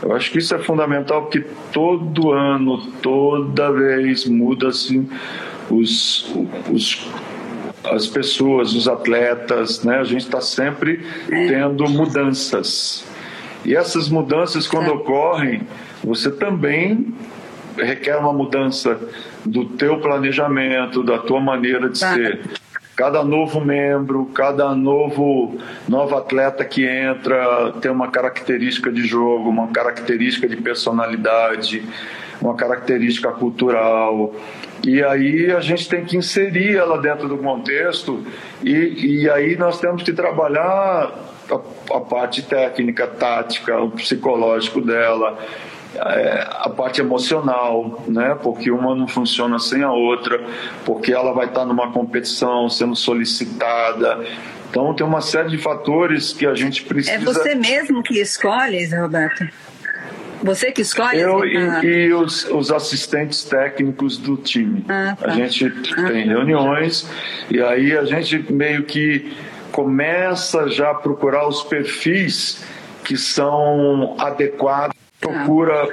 Eu 0.02 0.12
acho 0.16 0.33
que 0.33 0.38
isso 0.38 0.52
é 0.55 0.59
fundamental 0.59 1.22
porque 1.22 1.46
todo 1.72 2.33
ano, 2.33 2.85
toda 3.00 3.70
vez 3.70 4.26
muda-se 4.26 5.09
os, 5.70 6.28
os, 6.68 7.09
as 7.85 8.07
pessoas, 8.07 8.75
os 8.75 8.88
atletas, 8.88 9.83
né? 9.83 9.99
A 9.99 10.05
gente 10.05 10.23
está 10.25 10.40
sempre 10.40 11.05
tendo 11.29 11.88
mudanças. 11.88 13.05
E 13.64 13.75
essas 13.75 14.09
mudanças, 14.09 14.66
quando 14.66 14.90
é. 14.90 14.92
ocorrem, 14.92 15.62
você 16.03 16.31
também 16.31 17.14
requer 17.77 18.16
uma 18.16 18.33
mudança 18.33 18.99
do 19.45 19.64
teu 19.64 19.99
planejamento, 20.01 21.03
da 21.03 21.18
tua 21.18 21.40
maneira 21.40 21.88
de 21.88 21.99
tá. 21.99 22.14
ser 22.14 22.40
cada 22.95 23.25
novo 23.25 23.61
membro, 23.61 24.27
cada 24.27 24.75
novo 24.75 25.59
novo 25.88 26.16
atleta 26.16 26.64
que 26.64 26.85
entra 26.85 27.73
tem 27.81 27.90
uma 27.90 28.11
característica 28.11 28.92
de 28.92 29.07
jogo, 29.07 29.49
uma 29.49 29.68
característica 29.68 30.47
de 30.47 30.57
personalidade, 30.57 31.83
uma 32.42 32.55
característica 32.55 33.31
cultural. 33.31 34.35
E 34.85 35.02
aí 35.02 35.50
a 35.52 35.61
gente 35.61 35.88
tem 35.88 36.05
que 36.05 36.16
inserir 36.16 36.76
ela 36.76 37.00
dentro 37.00 37.28
do 37.28 37.38
contexto 37.38 38.24
e, 38.62 39.22
e 39.22 39.31
aí 39.31 39.57
nós 39.57 39.78
temos 39.81 40.02
que 40.02 40.12
trabalhar 40.12 41.12
a, 41.50 41.96
a 41.96 42.00
parte 42.00 42.42
técnica, 42.42 43.07
tática, 43.07 43.81
o 43.81 43.90
psicológico 43.90 44.81
dela 44.81 45.38
é, 45.94 46.46
a 46.50 46.70
parte 46.70 47.00
emocional, 47.00 48.02
né? 48.09 48.37
Porque 48.42 48.70
uma 48.70 48.94
não 48.94 49.07
funciona 49.07 49.59
sem 49.59 49.83
a 49.83 49.92
outra, 49.92 50.42
porque 50.85 51.12
ela 51.12 51.33
vai 51.33 51.46
estar 51.46 51.64
numa 51.64 51.92
competição 51.92 52.68
sendo 52.68 52.96
solicitada. 52.96 54.24
Então 54.70 54.94
tem 54.94 55.07
uma 55.07 55.20
série 55.20 55.50
de 55.50 55.59
fatores 55.59 56.33
que 56.33 56.46
a 56.46 56.55
gente 56.55 56.83
precisa. 56.85 57.16
É 57.16 57.18
você 57.18 57.55
mesmo 57.55 58.02
que 58.02 58.18
escolhe, 58.18 58.87
Roberto? 58.87 59.46
Você 60.42 60.72
que 60.72 60.83
escolhe? 60.83 61.20
Eu 61.20 61.44
e, 61.44 61.57
ah. 61.57 61.85
e 61.85 62.12
os, 62.12 62.44
os, 62.46 62.72
assistentes 62.72 63.44
técnicos 63.44 64.18
do 64.18 64.37
time. 64.37 64.85
Ah, 64.88 65.16
tá. 65.18 65.28
A 65.28 65.31
gente 65.31 65.72
ah. 65.96 66.05
tem 66.05 66.26
reuniões 66.26 67.09
e 67.50 67.61
aí 67.61 67.96
a 67.96 68.05
gente 68.05 68.52
meio 68.52 68.85
que 68.85 69.33
começa 69.70 70.68
já 70.68 70.90
a 70.90 70.94
procurar 70.94 71.48
os 71.48 71.62
perfis 71.62 72.64
que 73.05 73.16
são 73.16 74.16
adequados 74.18 74.96
procura 75.22 75.85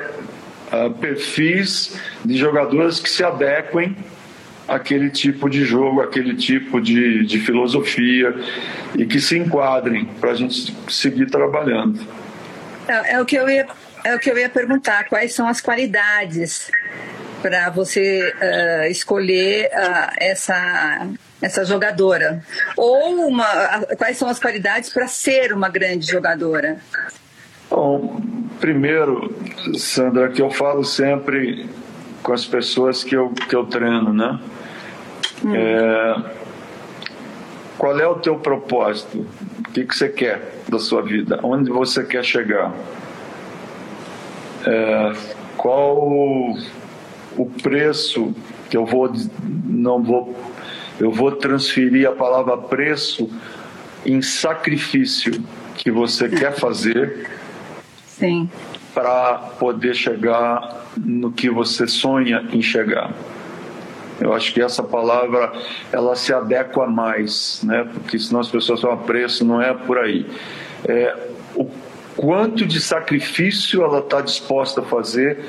uh, 0.73 0.91
perfis 0.95 1.95
de 2.25 2.35
jogadores 2.35 2.99
que 2.99 3.09
se 3.09 3.23
adequem 3.23 3.95
àquele 4.67 5.09
tipo 5.09 5.49
de 5.49 5.63
jogo, 5.63 6.01
aquele 6.01 6.35
tipo 6.35 6.81
de, 6.81 7.25
de 7.25 7.39
filosofia 7.39 8.35
e 8.97 9.05
que 9.05 9.19
se 9.19 9.37
enquadrem 9.37 10.05
para 10.19 10.31
a 10.31 10.35
gente 10.35 10.75
seguir 10.87 11.27
trabalhando. 11.27 11.99
É, 12.87 13.13
é, 13.13 13.21
o 13.21 13.25
que 13.25 13.35
eu 13.35 13.47
ia, 13.47 13.67
é 14.03 14.15
o 14.15 14.19
que 14.19 14.29
eu 14.29 14.37
ia 14.37 14.49
perguntar, 14.49 15.07
quais 15.07 15.33
são 15.33 15.47
as 15.47 15.61
qualidades 15.61 16.71
para 17.41 17.69
você 17.69 18.33
uh, 18.35 18.91
escolher 18.91 19.67
uh, 19.67 20.11
essa 20.17 21.07
essa 21.41 21.63
jogadora 21.63 22.43
ou 22.75 23.27
uma 23.27 23.45
quais 23.97 24.17
são 24.17 24.27
as 24.27 24.37
qualidades 24.37 24.89
para 24.89 25.07
ser 25.07 25.53
uma 25.53 25.69
grande 25.69 26.05
jogadora 26.05 26.79
Bom, 27.69 28.19
primeiro, 28.59 29.35
Sandra, 29.77 30.29
que 30.29 30.41
eu 30.41 30.49
falo 30.49 30.83
sempre 30.83 31.69
com 32.23 32.33
as 32.33 32.45
pessoas 32.45 33.03
que 33.03 33.15
eu, 33.15 33.29
que 33.29 33.55
eu 33.55 33.65
treino, 33.65 34.11
né? 34.11 34.39
Hum. 35.45 35.55
É, 35.55 36.15
qual 37.77 37.97
é 37.99 38.07
o 38.07 38.15
teu 38.15 38.39
propósito? 38.39 39.25
O 39.59 39.71
que, 39.71 39.85
que 39.85 39.95
você 39.95 40.09
quer 40.09 40.55
da 40.67 40.79
sua 40.79 41.03
vida? 41.03 41.39
Onde 41.43 41.69
você 41.69 42.03
quer 42.03 42.23
chegar? 42.23 42.73
É, 44.65 45.13
qual 45.57 45.97
o 47.37 47.45
preço 47.61 48.33
que 48.69 48.77
eu 48.77 48.85
vou 48.85 49.11
não 49.65 50.01
vou 50.03 50.35
eu 50.99 51.11
vou 51.11 51.31
transferir 51.31 52.07
a 52.07 52.11
palavra 52.11 52.57
preço 52.57 53.29
em 54.05 54.21
sacrifício 54.21 55.41
que 55.75 55.89
você 55.89 56.27
quer 56.27 56.53
fazer 56.53 57.29
para 58.93 59.35
poder 59.57 59.95
chegar 59.95 60.87
no 60.97 61.31
que 61.31 61.49
você 61.49 61.87
sonha 61.87 62.45
em 62.51 62.61
chegar. 62.61 63.13
Eu 64.19 64.33
acho 64.33 64.53
que 64.53 64.61
essa 64.61 64.83
palavra 64.83 65.53
ela 65.93 66.13
se 66.15 66.33
adequa 66.33 66.85
mais, 66.85 67.61
né? 67.63 67.87
Porque 67.93 68.19
senão 68.19 68.41
as 68.41 68.49
pessoas 68.49 68.81
falam 68.81 68.97
preço, 68.97 69.45
não 69.45 69.61
é 69.61 69.73
por 69.73 69.97
aí. 69.97 70.25
É, 70.85 71.29
quanto 72.19 72.65
de 72.65 72.81
sacrifício 72.81 73.81
ela 73.81 73.99
está 73.99 74.19
disposta 74.19 74.81
a 74.81 74.83
fazer 74.83 75.39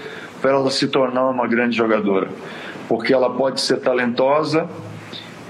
para 0.41 0.53
ela 0.53 0.71
se 0.71 0.87
tornar 0.87 1.29
uma 1.29 1.49
grande 1.49 1.77
jogadora, 1.77 2.29
porque 2.89 3.13
ela 3.13 3.29
pode 3.29 3.61
ser 3.61 3.79
talentosa, 3.81 4.69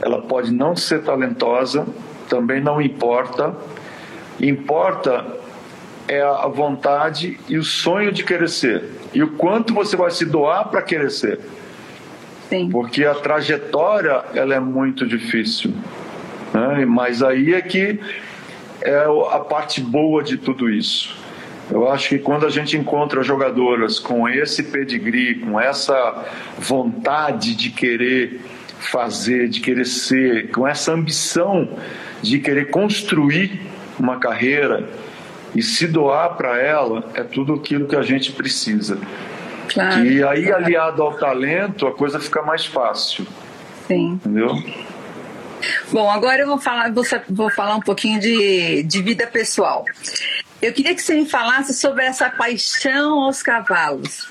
ela 0.01 0.23
pode 0.23 0.51
não 0.51 0.75
ser 0.75 1.03
talentosa, 1.03 1.87
também 2.27 2.63
não 2.63 2.81
importa. 2.81 3.55
Importa 4.41 5.27
é 6.09 6.23
a 6.23 6.47
vontade 6.47 7.39
e 7.47 7.59
o 7.59 7.65
sonho 7.65 8.11
de 8.11 8.25
querer 8.25 8.49
ser. 8.49 8.85
E 9.13 9.23
o 9.23 9.33
quanto 9.33 9.75
você 9.75 9.97
vai 9.97 10.11
se 10.11 10.25
doar 10.25 10.71
para 10.71 10.81
querer 10.81 11.11
ser. 11.11 11.39
Sim. 12.49 12.71
Porque 12.71 13.05
a 13.05 13.15
trajetória 13.15 14.25
ela 14.35 14.55
é 14.55 14.61
muito 14.61 15.07
difícil. 15.07 15.75
Né? 16.55 16.87
Mas 16.87 17.23
aí 17.23 17.53
é 17.53 17.61
que 17.61 18.01
é 18.83 19.05
a 19.31 19.39
parte 19.39 19.81
boa 19.81 20.23
de 20.23 20.37
tudo 20.37 20.69
isso. 20.71 21.17
Eu 21.71 21.91
acho 21.91 22.09
que 22.09 22.19
quando 22.19 22.47
a 22.47 22.51
gente 22.51 22.77
encontra 22.77 23.23
jogadoras 23.23 23.99
com 23.99 24.29
esse 24.29 24.65
pedigree, 24.65 25.37
com 25.37 25.61
essa 25.61 26.25
vontade 26.59 27.55
de 27.55 27.71
querer 27.71 28.41
fazer, 28.79 29.49
de 29.49 29.61
querer 29.61 29.87
ser, 29.87 30.51
com 30.51 30.67
essa 30.67 30.93
ambição 30.93 31.69
de 32.23 32.39
querer 32.39 32.71
construir 32.71 33.61
uma 33.99 34.19
carreira, 34.19 34.89
e 35.55 35.63
se 35.63 35.87
doar 35.87 36.37
para 36.37 36.59
ela 36.59 37.11
é 37.15 37.23
tudo 37.23 37.55
aquilo 37.55 37.87
que 37.87 37.97
a 37.97 38.03
gente 38.03 38.33
precisa. 38.33 38.99
Claro, 39.69 40.05
e 40.05 40.23
aí, 40.23 40.45
claro. 40.45 40.65
aliado 40.65 41.03
ao 41.03 41.15
talento, 41.15 41.87
a 41.87 41.93
coisa 41.93 42.19
fica 42.19 42.43
mais 42.43 42.65
fácil. 42.65 43.27
Sim. 43.87 44.13
Entendeu? 44.13 44.63
Bom, 45.93 46.11
agora 46.11 46.43
eu 46.43 46.47
vou 46.47 46.59
falar, 46.59 46.93
vou, 46.93 47.05
vou 47.29 47.51
falar 47.51 47.77
um 47.77 47.81
pouquinho 47.81 48.21
de, 48.21 48.83
de 48.83 49.03
vida 49.03 49.27
pessoal. 49.27 49.85
Eu 50.61 50.73
queria 50.73 50.95
que 50.95 51.03
você 51.03 51.15
me 51.15 51.27
falasse 51.27 51.75
sobre 51.75 52.05
essa 52.05 52.29
paixão 52.29 53.21
aos 53.21 53.43
cavalos. 53.43 54.29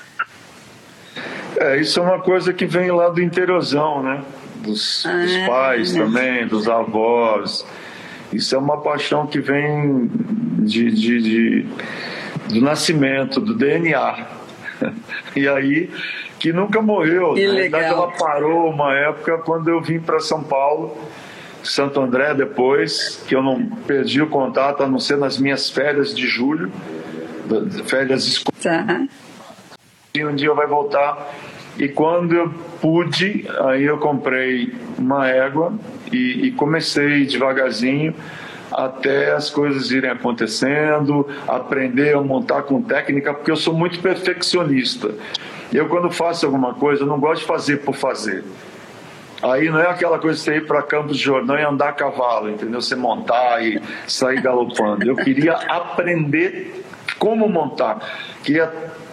É, 1.56 1.80
isso 1.80 1.98
é 1.98 2.02
uma 2.02 2.20
coisa 2.20 2.52
que 2.52 2.66
vem 2.66 2.90
lá 2.90 3.08
do 3.08 3.20
interiorzão, 3.20 4.02
né? 4.02 4.22
Dos, 4.56 5.04
ah, 5.06 5.12
dos 5.12 5.36
pais 5.46 5.92
né? 5.92 6.04
também, 6.04 6.46
dos 6.46 6.68
avós. 6.68 7.66
Isso 8.32 8.54
é 8.54 8.58
uma 8.58 8.80
paixão 8.80 9.26
que 9.26 9.40
vem 9.40 10.08
de, 10.60 10.90
de, 10.90 11.20
de 11.20 11.66
do 12.48 12.60
nascimento, 12.60 13.40
do 13.40 13.54
DNA. 13.54 14.26
E 15.36 15.46
aí, 15.46 15.90
que 16.40 16.52
nunca 16.52 16.80
morreu. 16.80 17.34
Que 17.34 17.46
Na 17.46 17.54
verdade, 17.54 17.84
ela 17.84 18.10
parou 18.12 18.70
uma 18.70 18.96
época 18.96 19.38
quando 19.38 19.68
eu 19.68 19.80
vim 19.80 20.00
para 20.00 20.18
São 20.18 20.42
Paulo, 20.42 20.96
Santo 21.62 22.00
André 22.00 22.34
depois, 22.34 23.22
que 23.28 23.36
eu 23.36 23.42
não 23.42 23.66
perdi 23.86 24.22
o 24.22 24.26
contato, 24.26 24.82
a 24.82 24.88
não 24.88 24.98
ser 24.98 25.18
nas 25.18 25.38
minhas 25.38 25.68
férias 25.68 26.14
de 26.14 26.26
julho, 26.26 26.72
férias 27.84 28.26
escolares. 28.26 28.62
Tá. 28.62 29.06
E 30.14 30.24
um 30.24 30.34
dia 30.34 30.52
vai 30.54 30.66
voltar. 30.66 31.30
E 31.78 31.88
quando 31.88 32.34
eu 32.34 32.48
pude, 32.80 33.46
aí 33.60 33.84
eu 33.84 33.98
comprei 33.98 34.74
uma 34.98 35.28
égua 35.28 35.74
e, 36.10 36.46
e 36.46 36.50
comecei 36.52 37.26
devagarzinho 37.26 38.14
até 38.72 39.32
as 39.32 39.50
coisas 39.50 39.90
irem 39.90 40.10
acontecendo, 40.10 41.28
aprender 41.46 42.14
a 42.16 42.20
montar 42.20 42.62
com 42.62 42.80
técnica, 42.80 43.34
porque 43.34 43.50
eu 43.50 43.56
sou 43.56 43.74
muito 43.74 44.00
perfeccionista. 44.00 45.12
Eu, 45.72 45.88
quando 45.88 46.10
faço 46.10 46.46
alguma 46.46 46.74
coisa, 46.74 47.06
não 47.06 47.18
gosto 47.18 47.42
de 47.42 47.46
fazer 47.46 47.78
por 47.78 47.94
fazer. 47.94 48.44
Aí 49.42 49.70
não 49.70 49.80
é 49.80 49.88
aquela 49.88 50.18
coisa 50.18 50.36
de 50.36 50.44
você 50.44 50.56
ir 50.56 50.66
para 50.66 50.82
Campos 50.82 51.16
de 51.16 51.22
Jordão 51.22 51.58
e 51.58 51.62
andar 51.62 51.88
a 51.88 51.92
cavalo, 51.92 52.50
entendeu? 52.50 52.80
Você 52.80 52.94
montar 52.94 53.64
e 53.64 53.80
sair 54.06 54.40
galopando. 54.40 55.08
Eu 55.08 55.16
queria 55.16 55.54
aprender 55.54 56.84
como 57.18 57.48
montar, 57.48 58.00
queria 58.42 58.66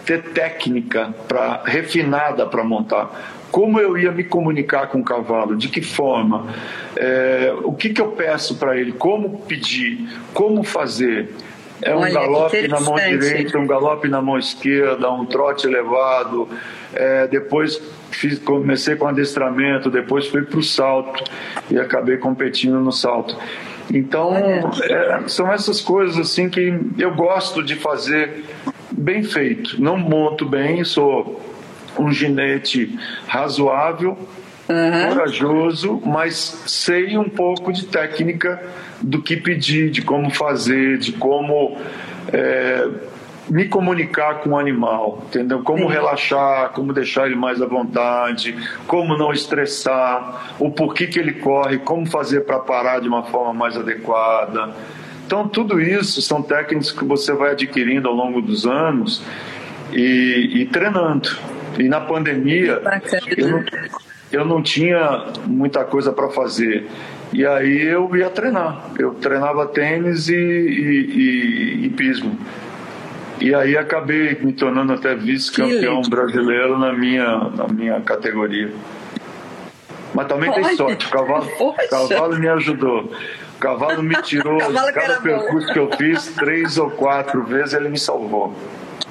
ter 0.04 0.22
técnica 0.30 1.14
para 1.26 1.62
refinada 1.64 2.46
para 2.46 2.62
montar. 2.62 3.36
Como 3.50 3.80
eu 3.80 3.96
ia 3.96 4.12
me 4.12 4.24
comunicar 4.24 4.88
com 4.88 5.00
o 5.00 5.04
cavalo? 5.04 5.56
De 5.56 5.68
que 5.68 5.80
forma? 5.80 6.46
É, 6.94 7.54
o 7.62 7.72
que, 7.72 7.90
que 7.90 8.00
eu 8.00 8.08
peço 8.08 8.56
para 8.56 8.76
ele? 8.76 8.92
Como 8.92 9.40
pedir? 9.40 10.06
Como 10.34 10.62
fazer? 10.62 11.34
É 11.80 11.94
um 11.94 12.00
Olha, 12.00 12.12
galope 12.12 12.68
na 12.68 12.80
mão 12.80 12.96
direita, 12.96 13.58
um 13.58 13.66
galope 13.66 14.08
na 14.08 14.20
mão 14.20 14.38
esquerda, 14.38 15.10
um 15.10 15.24
trote 15.24 15.66
elevado. 15.66 16.48
É, 16.92 17.26
depois 17.26 17.80
fiz, 18.10 18.38
comecei 18.38 18.96
com 18.96 19.06
adestramento, 19.06 19.90
depois 19.90 20.26
fui 20.26 20.42
para 20.42 20.58
o 20.58 20.62
salto 20.62 21.22
e 21.70 21.78
acabei 21.78 22.16
competindo 22.16 22.80
no 22.80 22.92
salto. 22.92 23.36
Então, 23.92 24.34
é, 24.82 25.28
são 25.28 25.50
essas 25.50 25.80
coisas 25.80 26.18
assim 26.18 26.48
que 26.48 26.78
eu 26.98 27.14
gosto 27.14 27.62
de 27.62 27.74
fazer 27.74 28.44
bem 28.90 29.22
feito. 29.22 29.80
Não 29.80 29.96
monto 29.96 30.44
bem, 30.44 30.84
sou 30.84 31.40
um 31.98 32.12
ginete 32.12 32.98
razoável, 33.26 34.16
uhum. 34.68 35.08
corajoso, 35.08 36.02
mas 36.04 36.62
sei 36.66 37.16
um 37.16 37.28
pouco 37.28 37.72
de 37.72 37.86
técnica 37.86 38.62
do 39.00 39.22
que 39.22 39.36
pedir, 39.36 39.90
de 39.90 40.02
como 40.02 40.30
fazer, 40.30 40.98
de 40.98 41.12
como 41.12 41.76
é, 42.32 42.88
me 43.50 43.66
comunicar 43.66 44.40
com 44.40 44.50
o 44.50 44.58
animal, 44.58 45.24
entendeu? 45.28 45.62
Como 45.62 45.86
Sim. 45.86 45.92
relaxar, 45.92 46.70
como 46.70 46.92
deixar 46.92 47.26
ele 47.26 47.36
mais 47.36 47.62
à 47.62 47.66
vontade, 47.66 48.54
como 48.86 49.16
não 49.16 49.32
estressar, 49.32 50.54
o 50.58 50.70
porquê 50.70 51.06
que 51.06 51.18
ele 51.18 51.34
corre, 51.34 51.78
como 51.78 52.06
fazer 52.06 52.42
para 52.42 52.58
parar 52.58 53.00
de 53.00 53.08
uma 53.08 53.24
forma 53.24 53.54
mais 53.54 53.76
adequada. 53.76 54.74
Então, 55.26 55.48
tudo 55.48 55.80
isso 55.80 56.22
são 56.22 56.42
técnicas 56.42 56.90
que 56.90 57.04
você 57.04 57.32
vai 57.32 57.52
adquirindo 57.52 58.08
ao 58.08 58.14
longo 58.14 58.40
dos 58.40 58.66
anos 58.66 59.22
e, 59.92 60.50
e 60.54 60.66
treinando. 60.66 61.28
E 61.78 61.88
na 61.88 62.00
pandemia, 62.00 62.80
eu 63.36 63.48
não, 63.48 63.64
eu 64.32 64.44
não 64.44 64.62
tinha 64.62 65.32
muita 65.46 65.84
coisa 65.84 66.12
para 66.12 66.28
fazer. 66.28 66.88
E 67.32 67.46
aí 67.46 67.86
eu 67.86 68.14
ia 68.16 68.30
treinar. 68.30 68.90
Eu 68.98 69.14
treinava 69.14 69.66
tênis 69.66 70.28
e, 70.28 70.34
e, 70.34 70.36
e, 70.36 71.86
e 71.86 71.90
pismo. 71.90 72.36
E 73.40 73.54
aí 73.54 73.76
acabei 73.76 74.36
me 74.40 74.52
tornando 74.52 74.92
até 74.92 75.14
vice-campeão 75.14 76.02
brasileiro 76.02 76.76
na 76.78 76.92
minha, 76.92 77.50
na 77.50 77.68
minha 77.68 78.00
categoria. 78.00 78.72
Mas 80.14 80.26
também 80.26 80.50
tem 80.52 80.74
sorte, 80.74 81.06
o 81.06 81.10
cavalo, 81.10 81.46
cavalo 81.88 82.38
me 82.38 82.48
ajudou. 82.48 83.12
O 83.56 83.60
cavalo 83.60 84.02
me 84.02 84.20
tirou, 84.22 84.58
cavalo 84.58 84.92
cada 84.92 85.20
percurso 85.20 85.66
bom. 85.68 85.72
que 85.72 85.78
eu 85.78 85.90
fiz, 85.96 86.26
três 86.34 86.78
ou 86.78 86.90
quatro 86.90 87.44
vezes 87.44 87.74
ele 87.74 87.88
me 87.88 87.98
salvou. 87.98 88.56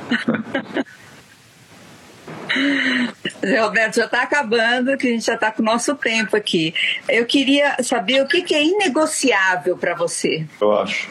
Roberto, 3.43 3.95
já 3.95 4.05
está 4.05 4.23
acabando, 4.23 4.97
que 4.97 5.07
a 5.07 5.11
gente 5.11 5.25
já 5.25 5.35
está 5.35 5.51
com 5.51 5.61
o 5.61 5.65
nosso 5.65 5.95
tempo 5.95 6.35
aqui. 6.35 6.73
Eu 7.07 7.25
queria 7.25 7.75
saber 7.83 8.21
o 8.21 8.27
que, 8.27 8.41
que 8.41 8.55
é 8.55 8.63
inegociável 8.63 9.77
para 9.77 9.93
você. 9.93 10.45
Eu 10.59 10.77
acho. 10.77 11.09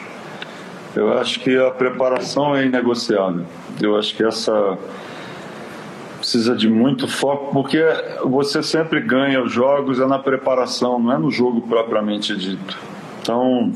Eu 0.95 1.17
acho 1.17 1.39
que 1.39 1.55
a 1.57 1.71
preparação 1.71 2.55
é 2.55 2.65
inegociável. 2.65 3.45
Eu 3.81 3.95
acho 3.97 4.15
que 4.15 4.23
essa 4.23 4.77
precisa 6.17 6.55
de 6.55 6.67
muito 6.67 7.07
foco, 7.07 7.53
porque 7.53 7.81
você 8.25 8.61
sempre 8.61 8.99
ganha 8.99 9.41
os 9.41 9.51
jogos 9.51 9.99
é 9.99 10.05
na 10.05 10.19
preparação, 10.19 10.99
não 10.99 11.13
é 11.13 11.17
no 11.17 11.31
jogo 11.31 11.61
propriamente 11.61 12.35
dito. 12.35 12.77
Então, 13.21 13.71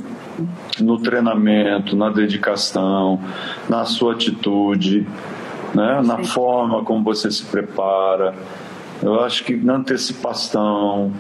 no 0.80 1.00
treinamento, 1.00 1.96
na 1.96 2.10
dedicação, 2.10 3.22
na 3.70 3.86
sua 3.86 4.14
atitude, 4.14 5.08
né? 5.74 6.02
na 6.04 6.24
forma 6.24 6.84
como 6.84 7.04
você 7.04 7.30
se 7.32 7.44
prepara. 7.44 8.34
Eu 9.02 9.20
acho 9.22 9.44
que 9.44 9.56
na 9.56 9.76
antecipação. 9.76 11.12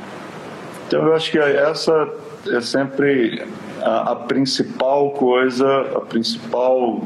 Então, 0.87 1.05
eu 1.05 1.15
acho 1.15 1.31
que 1.31 1.39
essa 1.39 2.09
é 2.47 2.61
sempre 2.61 3.43
a, 3.81 4.11
a 4.11 4.15
principal 4.15 5.11
coisa, 5.11 5.67
a 5.95 6.01
principal. 6.01 7.01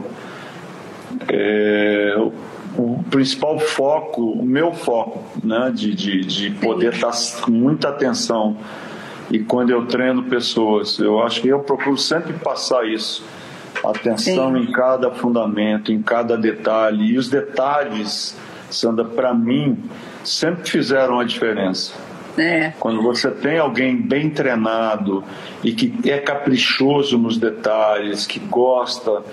É, 1.29 2.15
o 2.77 3.01
principal 3.10 3.58
foco, 3.58 4.21
o 4.21 4.45
meu 4.45 4.73
foco, 4.73 5.23
né, 5.41 5.71
de, 5.73 5.95
de, 5.95 6.25
de 6.25 6.51
poder 6.51 6.93
estar 6.93 7.13
com 7.41 7.51
muita 7.51 7.88
atenção. 7.89 8.58
E 9.31 9.39
quando 9.39 9.69
eu 9.69 9.86
treino 9.86 10.23
pessoas, 10.23 10.99
eu 10.99 11.21
acho 11.23 11.41
que 11.41 11.47
eu 11.47 11.60
procuro 11.60 11.97
sempre 11.97 12.34
passar 12.34 12.86
isso. 12.86 13.23
Atenção 13.89 14.54
Sim. 14.54 14.63
em 14.63 14.71
cada 14.71 15.12
fundamento, 15.12 15.91
em 15.91 16.02
cada 16.02 16.38
detalhe. 16.38 17.13
E 17.13 17.17
os 17.17 17.30
detalhes, 17.30 18.38
Sandra, 18.69 19.06
para 19.06 19.34
mim, 19.34 19.78
sempre 20.24 20.69
fizeram 20.69 21.19
a 21.19 21.24
diferença. 21.24 21.93
É. 22.38 22.74
Quando 22.80 23.02
você 23.02 23.32
tem 23.32 23.58
alguém 23.58 23.95
bem 23.95 24.30
treinado 24.30 25.24
e 25.63 25.71
que 25.71 26.10
é 26.10 26.17
caprichoso 26.17 27.17
nos 27.17 27.38
detalhes, 27.38 28.28
que 28.28 28.39
gosta, 28.39 29.24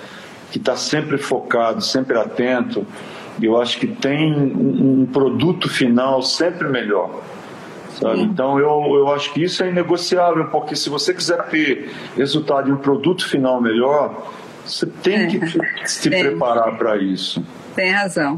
que 0.50 0.58
está 0.58 0.76
sempre 0.76 1.18
focado, 1.18 1.82
sempre 1.82 2.16
atento, 2.18 2.86
eu 3.40 3.60
acho 3.60 3.78
que 3.78 3.86
tem 3.86 4.32
um, 4.32 5.06
produto 5.06 5.68
final 5.68 6.22
sempre 6.22 6.68
melhor. 6.68 7.22
Então 8.16 8.58
eu, 8.58 8.96
eu 8.96 9.12
acho 9.12 9.32
que 9.32 9.42
isso 9.44 9.62
é 9.62 9.68
inegociável, 9.68 10.46
porque 10.46 10.74
se 10.74 10.90
você 10.90 11.14
quiser 11.14 11.40
ter 11.44 11.92
resultado 12.16 12.68
em 12.68 12.72
um 12.72 12.76
produto 12.76 13.28
final 13.28 13.60
melhor, 13.60 14.28
você 14.64 14.86
tem 14.86 15.28
que 15.28 15.58
é. 15.60 15.86
se 15.86 16.08
preparar 16.08 16.76
para 16.76 16.96
isso. 16.96 17.44
Tem 17.74 17.90
razão. 17.90 18.36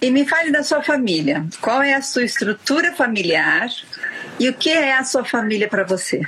E 0.00 0.10
me 0.10 0.26
fale 0.26 0.50
da 0.50 0.62
sua 0.62 0.82
família. 0.82 1.44
Qual 1.60 1.82
é 1.82 1.94
a 1.94 2.02
sua 2.02 2.24
estrutura 2.24 2.92
familiar 2.92 3.68
e 4.38 4.48
o 4.48 4.54
que 4.54 4.70
é 4.70 4.96
a 4.96 5.04
sua 5.04 5.24
família 5.24 5.68
para 5.68 5.84
você? 5.84 6.22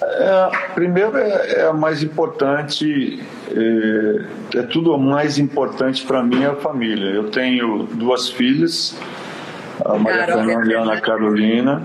É, 0.00 0.50
primeiro 0.74 1.16
é, 1.16 1.60
é 1.60 1.66
a 1.66 1.72
mais 1.72 2.02
importante, 2.04 3.20
é, 3.50 4.58
é 4.58 4.62
tudo 4.62 4.94
o 4.94 4.98
mais 4.98 5.38
importante 5.38 6.06
para 6.06 6.22
mim 6.22 6.44
é 6.44 6.46
a 6.46 6.56
família. 6.56 7.10
Eu 7.10 7.30
tenho 7.30 7.84
duas 7.84 8.28
filhas, 8.28 8.96
a 9.84 9.98
Maria 9.98 10.26
Fernanda 10.26 10.70
e 10.70 10.74
a 10.76 10.82
Ana 10.82 11.00
Carolina. 11.00 11.82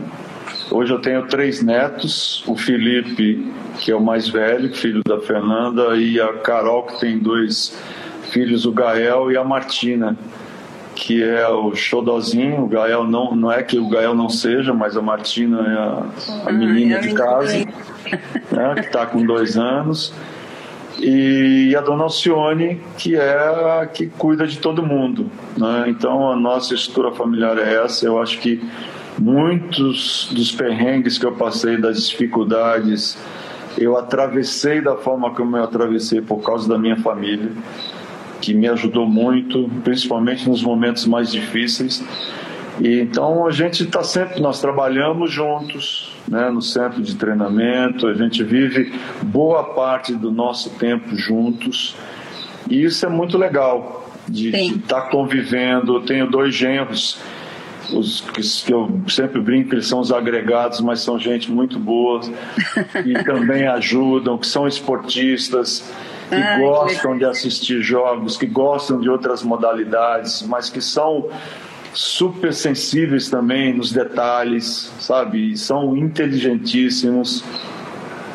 Hoje 0.74 0.92
eu 0.92 1.00
tenho 1.00 1.28
três 1.28 1.62
netos, 1.62 2.44
o 2.48 2.56
Felipe, 2.56 3.48
que 3.78 3.92
é 3.92 3.96
o 3.96 4.02
mais 4.02 4.28
velho, 4.28 4.74
filho 4.74 5.04
da 5.06 5.20
Fernanda, 5.20 5.96
e 5.96 6.20
a 6.20 6.34
Carol, 6.40 6.84
que 6.84 7.00
tem 7.00 7.20
dois 7.20 7.78
filhos, 8.32 8.66
o 8.66 8.72
Gael 8.72 9.32
e 9.32 9.38
a 9.38 9.44
Martina 9.44 10.18
que 10.96 11.24
é 11.24 11.48
o 11.50 11.76
Xodozinho. 11.76 12.64
O 12.64 12.68
Gael 12.68 13.04
não, 13.04 13.36
não 13.36 13.52
é 13.52 13.62
que 13.64 13.78
o 13.78 13.88
Gael 13.90 14.16
não 14.16 14.30
seja, 14.30 14.74
mas 14.74 14.96
a 14.96 15.02
Martina 15.02 15.60
é 15.62 16.44
a, 16.44 16.50
a 16.50 16.52
menina 16.52 17.00
de 17.00 17.14
casa, 17.14 17.58
né, 18.52 18.74
que 18.76 18.82
está 18.82 19.06
com 19.06 19.26
dois 19.26 19.58
anos. 19.58 20.14
E 21.00 21.76
a 21.76 21.82
dona 21.82 22.04
Alcione, 22.04 22.80
que 22.98 23.16
é 23.16 23.82
a 23.82 23.88
que 23.92 24.08
cuida 24.08 24.48
de 24.48 24.60
todo 24.60 24.84
mundo. 24.84 25.30
Né? 25.58 25.86
Então 25.88 26.32
a 26.32 26.36
nossa 26.36 26.74
estrutura 26.74 27.12
familiar 27.12 27.58
é 27.58 27.84
essa. 27.84 28.06
Eu 28.06 28.22
acho 28.22 28.40
que 28.40 28.62
muitos 29.18 30.30
dos 30.32 30.52
perrengues 30.52 31.18
que 31.18 31.26
eu 31.26 31.34
passei, 31.34 31.78
das 31.78 32.08
dificuldades, 32.10 33.18
eu 33.78 33.98
atravessei 33.98 34.82
da 34.82 34.96
forma 34.96 35.32
como 35.34 35.58
eu 35.58 35.64
atravessei 35.64 36.22
por 36.22 36.42
causa 36.42 36.68
da 36.68 36.78
minha 36.78 36.98
família 36.98 37.52
que 38.44 38.54
me 38.54 38.68
ajudou 38.68 39.08
muito, 39.08 39.70
principalmente 39.86 40.50
nos 40.50 40.62
momentos 40.62 41.06
mais 41.06 41.32
difíceis. 41.32 42.04
E 42.82 43.00
então 43.00 43.48
a 43.48 43.52
gente 43.52 43.84
está 43.84 44.04
sempre, 44.04 44.42
nós 44.42 44.60
trabalhamos 44.60 45.32
juntos, 45.32 46.14
né, 46.28 46.50
no 46.50 46.62
centro 46.62 47.02
de 47.02 47.16
treinamento, 47.16 48.06
a 48.06 48.14
gente 48.14 48.44
vive 48.44 48.94
boa 49.22 49.64
parte 49.74 50.14
do 50.14 50.30
nosso 50.30 50.72
tempo 50.72 51.16
juntos. 51.16 51.96
E 52.70 52.84
isso 52.84 53.06
é 53.06 53.10
muito 53.10 53.38
legal 53.38 54.10
de 54.28 54.50
estar 54.50 55.02
tá 55.02 55.10
convivendo. 55.10 55.96
Eu 55.96 56.02
tenho 56.02 56.30
dois 56.30 56.54
genros, 56.54 57.20
os 57.94 58.64
que 58.64 58.74
eu 58.74 59.02
sempre 59.08 59.40
brinco, 59.40 59.74
eles 59.74 59.88
são 59.88 60.00
os 60.00 60.12
agregados, 60.12 60.82
mas 60.82 61.02
são 61.02 61.20
gente 61.20 61.52
muito 61.52 61.80
boa 61.80 62.22
e 63.06 63.24
também 63.24 63.68
ajudam, 63.68 64.38
que 64.38 64.48
são 64.48 64.68
esportistas 64.68 65.84
que 66.30 66.36
Ai, 66.36 66.60
gostam 66.60 67.14
que 67.14 67.20
de 67.20 67.26
assistir 67.26 67.82
jogos, 67.82 68.38
que 68.38 68.48
gostam 68.48 69.00
de 69.00 69.10
outras 69.10 69.44
modalidades, 69.44 70.42
mas 70.42 70.70
que 70.70 70.82
são 70.82 71.30
super 71.94 72.54
sensíveis 72.54 73.30
também 73.30 73.74
nos 73.74 73.92
detalhes, 73.92 74.92
sabe? 75.00 75.56
São 75.58 75.96
inteligentíssimos. 75.96 77.44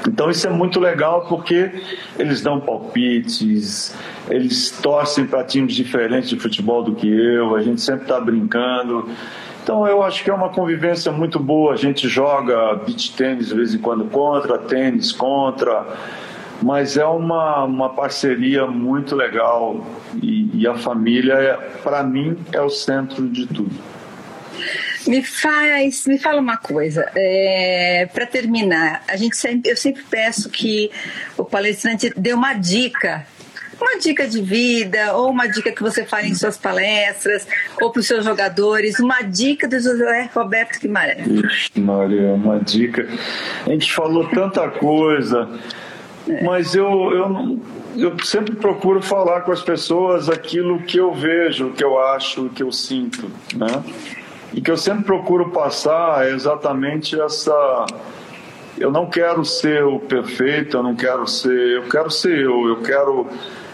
Então 0.06 0.30
isso 0.30 0.46
é 0.46 0.50
muito 0.50 0.78
legal 0.78 1.26
porque 1.28 1.70
eles 2.18 2.40
dão 2.40 2.60
palpites, 2.60 3.94
eles 4.30 4.70
torcem 4.70 5.26
para 5.26 5.42
times 5.44 5.74
diferentes 5.74 6.30
de 6.30 6.38
futebol 6.38 6.82
do 6.82 6.94
que 6.94 7.08
eu, 7.08 7.56
a 7.56 7.62
gente 7.62 7.80
sempre 7.80 8.02
está 8.02 8.20
brincando. 8.20 9.08
Então 9.68 9.86
eu 9.86 10.02
acho 10.02 10.24
que 10.24 10.30
é 10.30 10.32
uma 10.32 10.48
convivência 10.48 11.12
muito 11.12 11.38
boa. 11.38 11.74
A 11.74 11.76
gente 11.76 12.08
joga 12.08 12.76
beach 12.86 13.14
tênis 13.14 13.48
de 13.48 13.54
vez 13.54 13.74
em 13.74 13.78
quando 13.78 14.06
contra, 14.06 14.56
tênis 14.56 15.12
contra, 15.12 15.86
mas 16.62 16.96
é 16.96 17.04
uma, 17.04 17.64
uma 17.64 17.90
parceria 17.90 18.66
muito 18.66 19.14
legal 19.14 19.86
e, 20.22 20.48
e 20.54 20.66
a 20.66 20.74
família, 20.74 21.58
para 21.82 22.02
mim, 22.02 22.38
é 22.50 22.62
o 22.62 22.70
centro 22.70 23.28
de 23.28 23.46
tudo. 23.46 23.76
Me 25.06 25.22
faz, 25.22 26.06
me 26.06 26.18
fala 26.18 26.40
uma 26.40 26.56
coisa. 26.56 27.06
É, 27.14 28.08
Para 28.10 28.24
terminar, 28.24 29.02
a 29.06 29.16
gente 29.16 29.36
sempre, 29.36 29.70
eu 29.70 29.76
sempre 29.76 30.02
peço 30.08 30.48
que 30.48 30.90
o 31.36 31.44
palestrante 31.44 32.10
dê 32.16 32.32
uma 32.32 32.54
dica 32.54 33.26
uma 33.80 33.98
dica 33.98 34.26
de 34.26 34.40
vida, 34.42 35.14
ou 35.14 35.30
uma 35.30 35.46
dica 35.46 35.70
que 35.72 35.82
você 35.82 36.04
fale 36.04 36.28
em 36.28 36.34
suas 36.34 36.56
palestras, 36.56 37.46
ou 37.80 37.90
para 37.90 38.00
os 38.00 38.06
seus 38.06 38.24
jogadores, 38.24 38.98
uma 38.98 39.22
dica 39.22 39.68
do 39.68 39.78
José 39.78 40.28
Roberto 40.34 40.80
Guimarães. 40.80 41.26
Ixi, 41.26 41.80
Maria, 41.80 42.32
uma 42.34 42.58
dica. 42.58 43.08
A 43.66 43.70
gente 43.70 43.92
falou 43.92 44.28
tanta 44.28 44.68
coisa, 44.68 45.48
é. 46.28 46.42
mas 46.42 46.74
eu, 46.74 46.86
eu, 47.12 47.60
eu 47.96 48.18
sempre 48.24 48.56
procuro 48.56 49.00
falar 49.00 49.42
com 49.42 49.52
as 49.52 49.62
pessoas 49.62 50.28
aquilo 50.28 50.82
que 50.82 50.98
eu 50.98 51.14
vejo, 51.14 51.70
que 51.70 51.84
eu 51.84 51.98
acho, 51.98 52.48
que 52.50 52.62
eu 52.62 52.72
sinto, 52.72 53.30
né? 53.54 53.82
E 54.52 54.60
que 54.60 54.70
eu 54.70 54.76
sempre 54.76 55.04
procuro 55.04 55.50
passar 55.50 56.26
é 56.26 56.30
exatamente 56.30 57.20
essa 57.20 57.86
eu 58.78 58.90
não 58.90 59.06
quero 59.06 59.44
ser 59.44 59.84
o 59.84 59.98
perfeito, 59.98 60.76
eu 60.76 60.82
não 60.82 60.94
quero 60.94 61.26
ser, 61.26 61.50
eu 61.50 61.82
quero 61.82 62.10
ser 62.10 62.38
eu, 62.38 62.68
eu 62.68 62.76
quero 62.82 63.26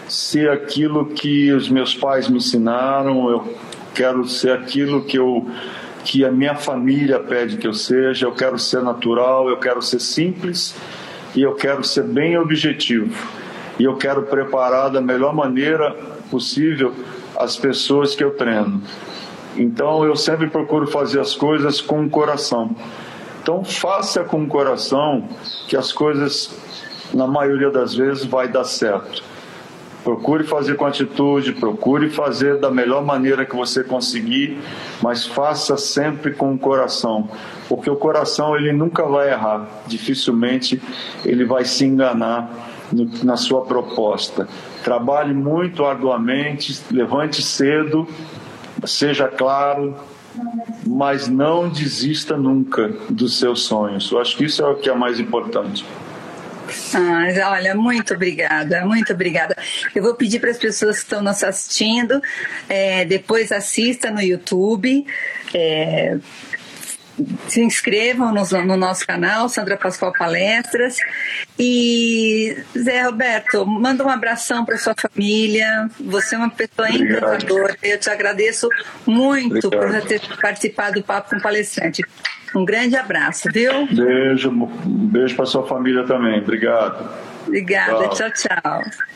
ser 0.07 0.49
aquilo 0.49 1.07
que 1.07 1.51
os 1.51 1.69
meus 1.69 1.95
pais 1.95 2.27
me 2.27 2.37
ensinaram, 2.37 3.29
eu 3.29 3.55
quero 3.93 4.27
ser 4.27 4.51
aquilo 4.51 5.03
que 5.03 5.17
eu 5.17 5.49
que 6.03 6.23
a 6.23 6.31
minha 6.31 6.53
família 6.53 7.19
pede 7.19 7.57
que 7.57 7.65
eu 7.65 7.73
seja, 7.73 8.27
eu 8.27 8.31
quero 8.31 8.59
ser 8.59 8.83
natural, 8.83 9.49
eu 9.49 9.57
quero 9.57 9.81
ser 9.81 9.99
simples 9.99 10.75
e 11.35 11.41
eu 11.41 11.55
quero 11.55 11.83
ser 11.83 12.03
bem 12.03 12.37
objetivo. 12.37 13.11
E 13.79 13.83
eu 13.83 13.95
quero 13.97 14.21
preparar 14.21 14.91
da 14.91 15.01
melhor 15.01 15.33
maneira 15.33 15.91
possível 16.29 16.93
as 17.35 17.57
pessoas 17.57 18.13
que 18.15 18.23
eu 18.23 18.31
treino. 18.31 18.81
Então 19.57 20.05
eu 20.05 20.15
sempre 20.15 20.47
procuro 20.47 20.85
fazer 20.85 21.19
as 21.19 21.33
coisas 21.33 21.81
com 21.81 22.05
o 22.05 22.09
coração. 22.09 22.75
Então 23.41 23.63
faça 23.63 24.23
com 24.23 24.43
o 24.43 24.47
coração 24.47 25.27
que 25.67 25.75
as 25.75 25.91
coisas 25.91 26.55
na 27.13 27.25
maioria 27.25 27.71
das 27.71 27.95
vezes 27.95 28.25
vai 28.25 28.47
dar 28.47 28.63
certo. 28.63 29.23
Procure 30.05 30.43
fazer 30.43 30.75
com 30.75 30.85
atitude, 30.85 31.53
procure 31.53 32.11
fazer 32.11 32.59
da 32.59 32.69
melhor 32.69 33.03
maneira 33.03 33.43
que 33.43 33.55
você 33.55 33.83
conseguir, 33.83 34.55
mas 35.01 35.25
faça 35.25 35.77
sempre 35.77 36.31
com 36.31 36.53
o 36.53 36.59
coração, 36.59 37.27
porque 37.67 37.89
o 37.89 37.95
coração 37.95 38.55
ele 38.55 38.71
nunca 38.71 39.03
vai 39.03 39.31
errar, 39.31 39.67
dificilmente 39.87 40.79
ele 41.25 41.43
vai 41.43 41.65
se 41.65 41.85
enganar 41.85 42.69
no, 42.93 43.09
na 43.23 43.35
sua 43.35 43.61
proposta. 43.65 44.47
Trabalhe 44.83 45.33
muito 45.33 45.83
arduamente, 45.83 46.79
levante 46.91 47.41
cedo, 47.41 48.07
seja 48.85 49.27
claro, 49.27 49.95
mas 50.85 51.27
não 51.27 51.67
desista 51.67 52.37
nunca 52.37 52.93
dos 53.09 53.39
seus 53.39 53.63
sonhos. 53.63 54.11
Eu 54.11 54.19
acho 54.19 54.37
que 54.37 54.45
isso 54.45 54.61
é 54.61 54.67
o 54.67 54.75
que 54.75 54.87
é 54.87 54.93
mais 54.93 55.19
importante. 55.19 55.83
Ah, 56.93 57.51
olha, 57.51 57.75
muito 57.75 58.13
obrigada, 58.13 58.85
muito 58.85 59.13
obrigada. 59.13 59.55
Eu 59.93 60.03
vou 60.03 60.15
pedir 60.15 60.39
para 60.39 60.51
as 60.51 60.57
pessoas 60.57 60.97
que 60.97 61.03
estão 61.03 61.21
nos 61.21 61.43
assistindo, 61.43 62.21
é, 62.69 63.05
depois 63.05 63.51
assista 63.51 64.11
no 64.11 64.21
YouTube. 64.21 65.05
É, 65.53 66.17
se 67.47 67.61
inscrevam 67.61 68.33
no, 68.33 68.43
no, 68.65 68.77
nosso 68.77 69.05
canal, 69.05 69.47
Sandra 69.47 69.77
Pascoal 69.77 70.11
Palestras. 70.11 70.97
E 71.57 72.57
Zé 72.77 73.03
Roberto, 73.03 73.65
manda 73.65 74.03
um 74.03 74.09
abração 74.09 74.65
para 74.65 74.77
sua 74.77 74.93
família. 74.93 75.89
Você 75.99 76.35
é 76.35 76.37
uma 76.37 76.49
pessoa 76.49 76.89
encantadora. 76.89 77.77
Eu 77.81 77.99
te 77.99 78.09
agradeço 78.09 78.67
muito 79.05 79.67
Obrigado. 79.67 80.01
por 80.01 80.07
ter 80.07 80.21
participado 80.41 80.99
do 80.99 81.03
Papo 81.03 81.29
com 81.29 81.37
o 81.37 81.41
Palestrante. 81.41 82.03
Um 82.55 82.63
grande 82.63 82.95
abraço, 82.95 83.49
viu? 83.51 83.85
Beijo, 83.87 84.49
um 84.49 85.07
beijo 85.07 85.35
para 85.35 85.45
sua 85.45 85.67
família 85.67 86.05
também. 86.05 86.39
Obrigado. 86.39 87.09
Obrigada, 87.45 88.09
tchau, 88.09 88.31
tchau. 88.31 88.61
tchau. 88.61 89.15